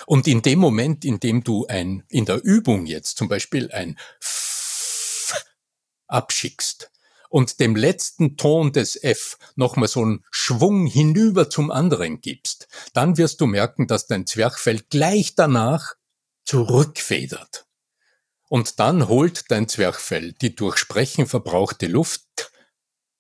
Und 0.07 0.27
in 0.27 0.43
dem 0.43 0.59
Moment, 0.59 1.05
in 1.05 1.21
dem 1.21 1.45
du 1.45 1.67
ein, 1.67 2.05
in 2.09 2.25
der 2.25 2.43
Übung 2.43 2.87
jetzt 2.87 3.17
zum 3.19 3.29
Beispiel 3.29 3.71
ein 3.71 3.99
F 4.21 5.45
abschickst 6.07 6.91
und 7.29 7.61
dem 7.61 7.77
letzten 7.77 8.37
Ton 8.37 8.73
des 8.73 9.03
F 9.03 9.39
nochmal 9.57 9.89
so 9.89 10.03
einen 10.03 10.25
Schwung 10.31 10.87
hinüber 10.87 11.51
zum 11.51 11.71
anderen 11.71 12.21
gibst, 12.21 12.69
dann 12.93 13.19
wirst 13.19 13.41
du 13.41 13.47
merken, 13.47 13.87
dass 13.87 14.07
dein 14.07 14.27
Zwerchfell 14.27 14.81
gleich 14.89 15.35
danach 15.35 15.95
zurückfedert. 16.45 17.67
Und 18.49 18.79
dann 18.79 19.09
holt 19.09 19.51
dein 19.51 19.69
Zwerchfell 19.69 20.33
die 20.33 20.55
durch 20.55 20.77
Sprechen 20.77 21.27
verbrauchte 21.27 21.87
Luft, 21.87 22.53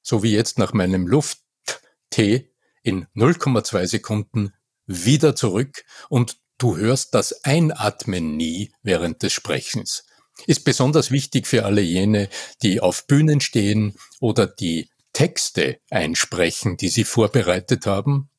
so 0.02 0.22
wie 0.22 0.32
jetzt 0.32 0.58
nach 0.58 0.72
meinem 0.72 1.06
Luft-T, 1.06 2.50
in 2.82 3.06
0,2 3.16 3.86
Sekunden 3.86 4.52
wieder 4.86 5.34
zurück 5.34 5.84
und 6.08 6.36
du 6.58 6.76
hörst 6.76 7.14
das 7.14 7.44
Einatmen 7.44 8.36
nie 8.36 8.72
während 8.82 9.22
des 9.22 9.32
Sprechens. 9.32 10.04
Ist 10.46 10.64
besonders 10.64 11.10
wichtig 11.10 11.46
für 11.46 11.64
alle 11.64 11.80
jene, 11.80 12.28
die 12.62 12.80
auf 12.80 13.06
Bühnen 13.06 13.40
stehen 13.40 13.96
oder 14.20 14.46
die 14.46 14.90
Texte 15.12 15.78
einsprechen, 15.90 16.76
die 16.76 16.88
sie 16.88 17.04
vorbereitet 17.04 17.86
haben. 17.86 18.30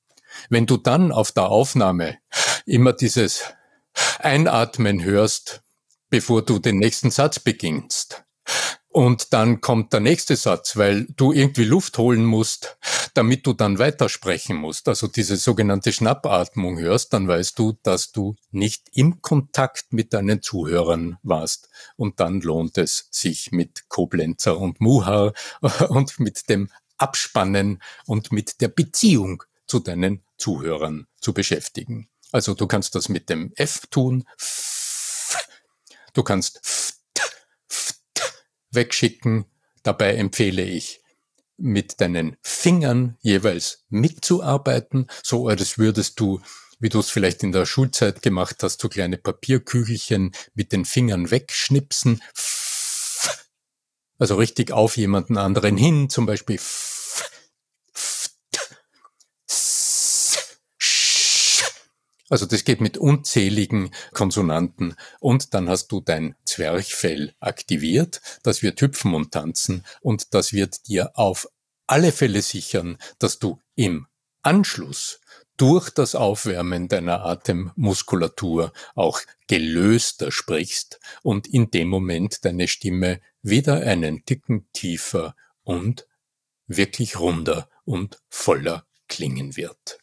Wenn 0.49 0.65
du 0.65 0.77
dann 0.77 1.11
auf 1.11 1.31
der 1.31 1.47
Aufnahme 1.49 2.17
immer 2.65 2.93
dieses 2.93 3.45
Einatmen 4.19 5.03
hörst, 5.03 5.61
bevor 6.09 6.43
du 6.43 6.59
den 6.59 6.77
nächsten 6.77 7.11
Satz 7.11 7.39
beginnst. 7.39 8.25
Und 8.95 9.33
dann 9.33 9.59
kommt 9.59 9.91
der 9.91 9.99
nächste 9.99 10.37
Satz, 10.37 10.77
weil 10.77 11.05
du 11.17 11.33
irgendwie 11.33 11.65
Luft 11.65 11.97
holen 11.97 12.23
musst, 12.23 12.77
damit 13.13 13.45
du 13.45 13.51
dann 13.51 13.77
weitersprechen 13.77 14.55
musst. 14.55 14.87
Also 14.87 15.07
diese 15.07 15.35
sogenannte 15.35 15.91
Schnappatmung 15.91 16.79
hörst, 16.79 17.11
dann 17.11 17.27
weißt 17.27 17.59
du, 17.59 17.73
dass 17.83 18.13
du 18.13 18.35
nicht 18.51 18.87
im 18.93 19.21
Kontakt 19.21 19.91
mit 19.91 20.13
deinen 20.13 20.41
Zuhörern 20.41 21.17
warst. 21.23 21.67
Und 21.97 22.21
dann 22.21 22.39
lohnt 22.39 22.77
es 22.77 23.09
sich 23.11 23.51
mit 23.51 23.89
Koblenzer 23.89 24.57
und 24.57 24.79
Muhar 24.79 25.33
und 25.89 26.17
mit 26.21 26.47
dem 26.47 26.69
Abspannen 26.97 27.81
und 28.05 28.31
mit 28.31 28.61
der 28.61 28.69
Beziehung 28.69 29.43
zu 29.67 29.79
deinen 29.79 30.23
Zuhörern 30.37 31.07
zu 31.19 31.33
beschäftigen. 31.33 32.07
Also 32.35 32.53
du 32.53 32.67
kannst 32.67 32.95
das 32.95 33.07
mit 33.07 33.29
dem 33.29 33.53
F 33.55 33.87
tun. 33.89 34.25
Du 36.11 36.21
kannst 36.21 36.59
wegschicken. 38.71 39.45
Dabei 39.83 40.15
empfehle 40.15 40.61
ich, 40.61 41.01
mit 41.55 42.01
deinen 42.01 42.35
Fingern 42.41 43.15
jeweils 43.21 43.85
mitzuarbeiten, 43.87 45.07
so 45.23 45.47
als 45.47 45.77
würdest 45.77 46.19
du, 46.19 46.41
wie 46.77 46.89
du 46.89 46.99
es 46.99 47.09
vielleicht 47.09 47.41
in 47.41 47.53
der 47.53 47.65
Schulzeit 47.65 48.21
gemacht 48.21 48.63
hast, 48.63 48.81
so 48.81 48.89
kleine 48.89 49.17
Papierkügelchen 49.17 50.33
mit 50.55 50.73
den 50.73 50.83
Fingern 50.83 51.31
wegschnipsen. 51.31 52.21
Also 54.19 54.35
richtig 54.35 54.73
auf 54.73 54.97
jemanden 54.97 55.37
anderen 55.37 55.77
hin, 55.77 56.09
zum 56.09 56.25
Beispiel 56.25 56.59
Also 62.29 62.45
das 62.47 62.63
geht 62.63 62.81
mit 62.81 62.97
unzähligen 62.97 63.91
Konsonanten 64.11 64.95
und 65.19 65.53
dann 65.53 65.69
hast 65.69 65.89
du 65.91 66.01
dein 66.01 66.35
Zwerchfell 66.43 67.35
aktiviert, 67.39 68.21
das 68.41 68.63
wird 68.63 68.81
hüpfen 68.81 69.13
und 69.13 69.31
tanzen 69.31 69.85
und 70.01 70.33
das 70.33 70.51
wird 70.51 70.87
dir 70.87 71.11
auf 71.13 71.47
alle 71.85 72.11
Fälle 72.11 72.41
sichern, 72.41 72.97
dass 73.19 73.37
du 73.37 73.59
im 73.75 74.07
Anschluss 74.41 75.19
durch 75.57 75.89
das 75.89 76.15
Aufwärmen 76.15 76.87
deiner 76.87 77.25
Atemmuskulatur 77.25 78.73
auch 78.95 79.21
gelöster 79.47 80.31
sprichst 80.31 80.99
und 81.23 81.47
in 81.47 81.71
dem 81.71 81.87
Moment 81.87 82.43
deine 82.43 82.67
Stimme 82.67 83.21
wieder 83.41 83.81
einen 83.81 84.25
Ticken 84.25 84.67
tiefer 84.73 85.35
und 85.63 86.07
wirklich 86.67 87.19
runder 87.19 87.69
und 87.85 88.19
voller 88.29 88.85
klingen 89.07 89.55
wird. 89.55 89.99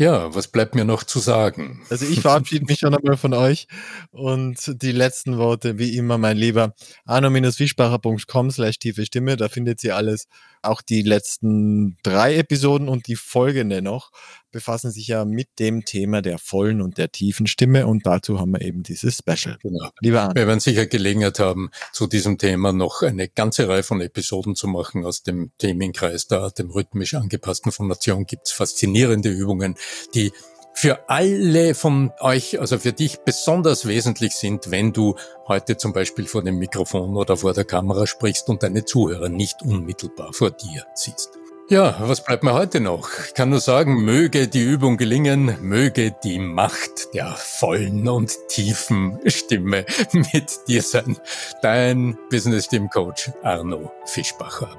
Ja, 0.00 0.34
was 0.34 0.48
bleibt 0.48 0.74
mir 0.74 0.86
noch 0.86 1.04
zu 1.04 1.18
sagen? 1.18 1.82
Also 1.90 2.06
ich 2.06 2.22
verabschiede 2.22 2.64
mich 2.64 2.78
schon 2.78 2.94
einmal 2.94 3.18
von 3.18 3.34
euch 3.34 3.66
und 4.12 4.82
die 4.82 4.92
letzten 4.92 5.36
Worte, 5.36 5.76
wie 5.76 5.94
immer, 5.94 6.16
mein 6.16 6.38
Lieber, 6.38 6.72
arno-wiesbacher.com 7.04 8.50
slash 8.50 8.78
tiefe 8.78 9.04
Stimme, 9.04 9.36
da 9.36 9.50
findet 9.50 9.84
ihr 9.84 9.96
alles. 9.96 10.26
Auch 10.62 10.82
die 10.82 11.02
letzten 11.02 11.96
drei 12.02 12.36
Episoden 12.36 12.88
und 12.88 13.06
die 13.06 13.16
folgende 13.16 13.82
noch 13.82 14.10
befassen 14.50 14.90
sich 14.90 15.06
ja 15.06 15.24
mit 15.24 15.48
dem 15.58 15.84
Thema 15.84 16.22
der 16.22 16.38
vollen 16.38 16.80
und 16.82 16.98
der 16.98 17.10
tiefen 17.10 17.46
Stimme 17.46 17.86
und 17.86 18.06
dazu 18.06 18.40
haben 18.40 18.52
wir 18.52 18.62
eben 18.62 18.82
dieses 18.82 19.16
Special. 19.16 19.56
Genau. 19.62 19.90
Lieber 20.00 20.22
Arne. 20.22 20.34
Wir 20.34 20.46
werden 20.46 20.60
sicher 20.60 20.86
Gelegenheit 20.86 21.38
haben, 21.38 21.70
zu 21.92 22.06
diesem 22.06 22.38
Thema 22.38 22.72
noch 22.72 23.02
eine 23.02 23.28
ganze 23.28 23.68
Reihe 23.68 23.82
von 23.82 24.00
Episoden 24.00 24.54
zu 24.54 24.66
machen 24.66 25.04
aus 25.04 25.22
dem 25.22 25.52
Themenkreis 25.58 26.26
der 26.26 26.50
dem 26.50 26.70
rhythmisch 26.70 27.14
angepassten 27.14 27.72
Phonation. 27.72 28.26
Gibt 28.26 28.48
es 28.48 28.52
faszinierende 28.52 29.30
Übungen, 29.30 29.76
die 30.14 30.32
für 30.72 31.08
alle 31.08 31.74
von 31.74 32.12
euch, 32.20 32.60
also 32.60 32.78
für 32.78 32.92
dich 32.92 33.20
besonders 33.20 33.86
wesentlich 33.86 34.34
sind, 34.34 34.70
wenn 34.70 34.92
du 34.92 35.16
heute 35.46 35.76
zum 35.76 35.92
Beispiel 35.92 36.26
vor 36.26 36.42
dem 36.42 36.58
Mikrofon 36.58 37.16
oder 37.16 37.36
vor 37.36 37.52
der 37.52 37.64
Kamera 37.64 38.06
sprichst 38.06 38.48
und 38.48 38.62
deine 38.62 38.84
Zuhörer 38.84 39.28
nicht 39.28 39.62
unmittelbar 39.62 40.32
vor 40.32 40.50
dir 40.50 40.86
siehst. 40.94 41.30
Ja, 41.70 41.96
was 42.00 42.24
bleibt 42.24 42.42
mir 42.42 42.52
heute 42.52 42.80
noch? 42.80 43.10
Ich 43.28 43.34
kann 43.34 43.50
nur 43.50 43.60
sagen, 43.60 44.02
möge 44.04 44.48
die 44.48 44.60
Übung 44.60 44.96
gelingen, 44.96 45.56
möge 45.60 46.12
die 46.24 46.40
Macht 46.40 47.14
der 47.14 47.30
vollen 47.30 48.08
und 48.08 48.36
tiefen 48.48 49.20
Stimme 49.26 49.86
mit 50.12 50.50
dir 50.66 50.82
sein. 50.82 51.16
Dein 51.62 52.18
Business 52.28 52.66
Team 52.66 52.90
Coach 52.90 53.30
Arno 53.44 53.92
Fischbacher. 54.04 54.76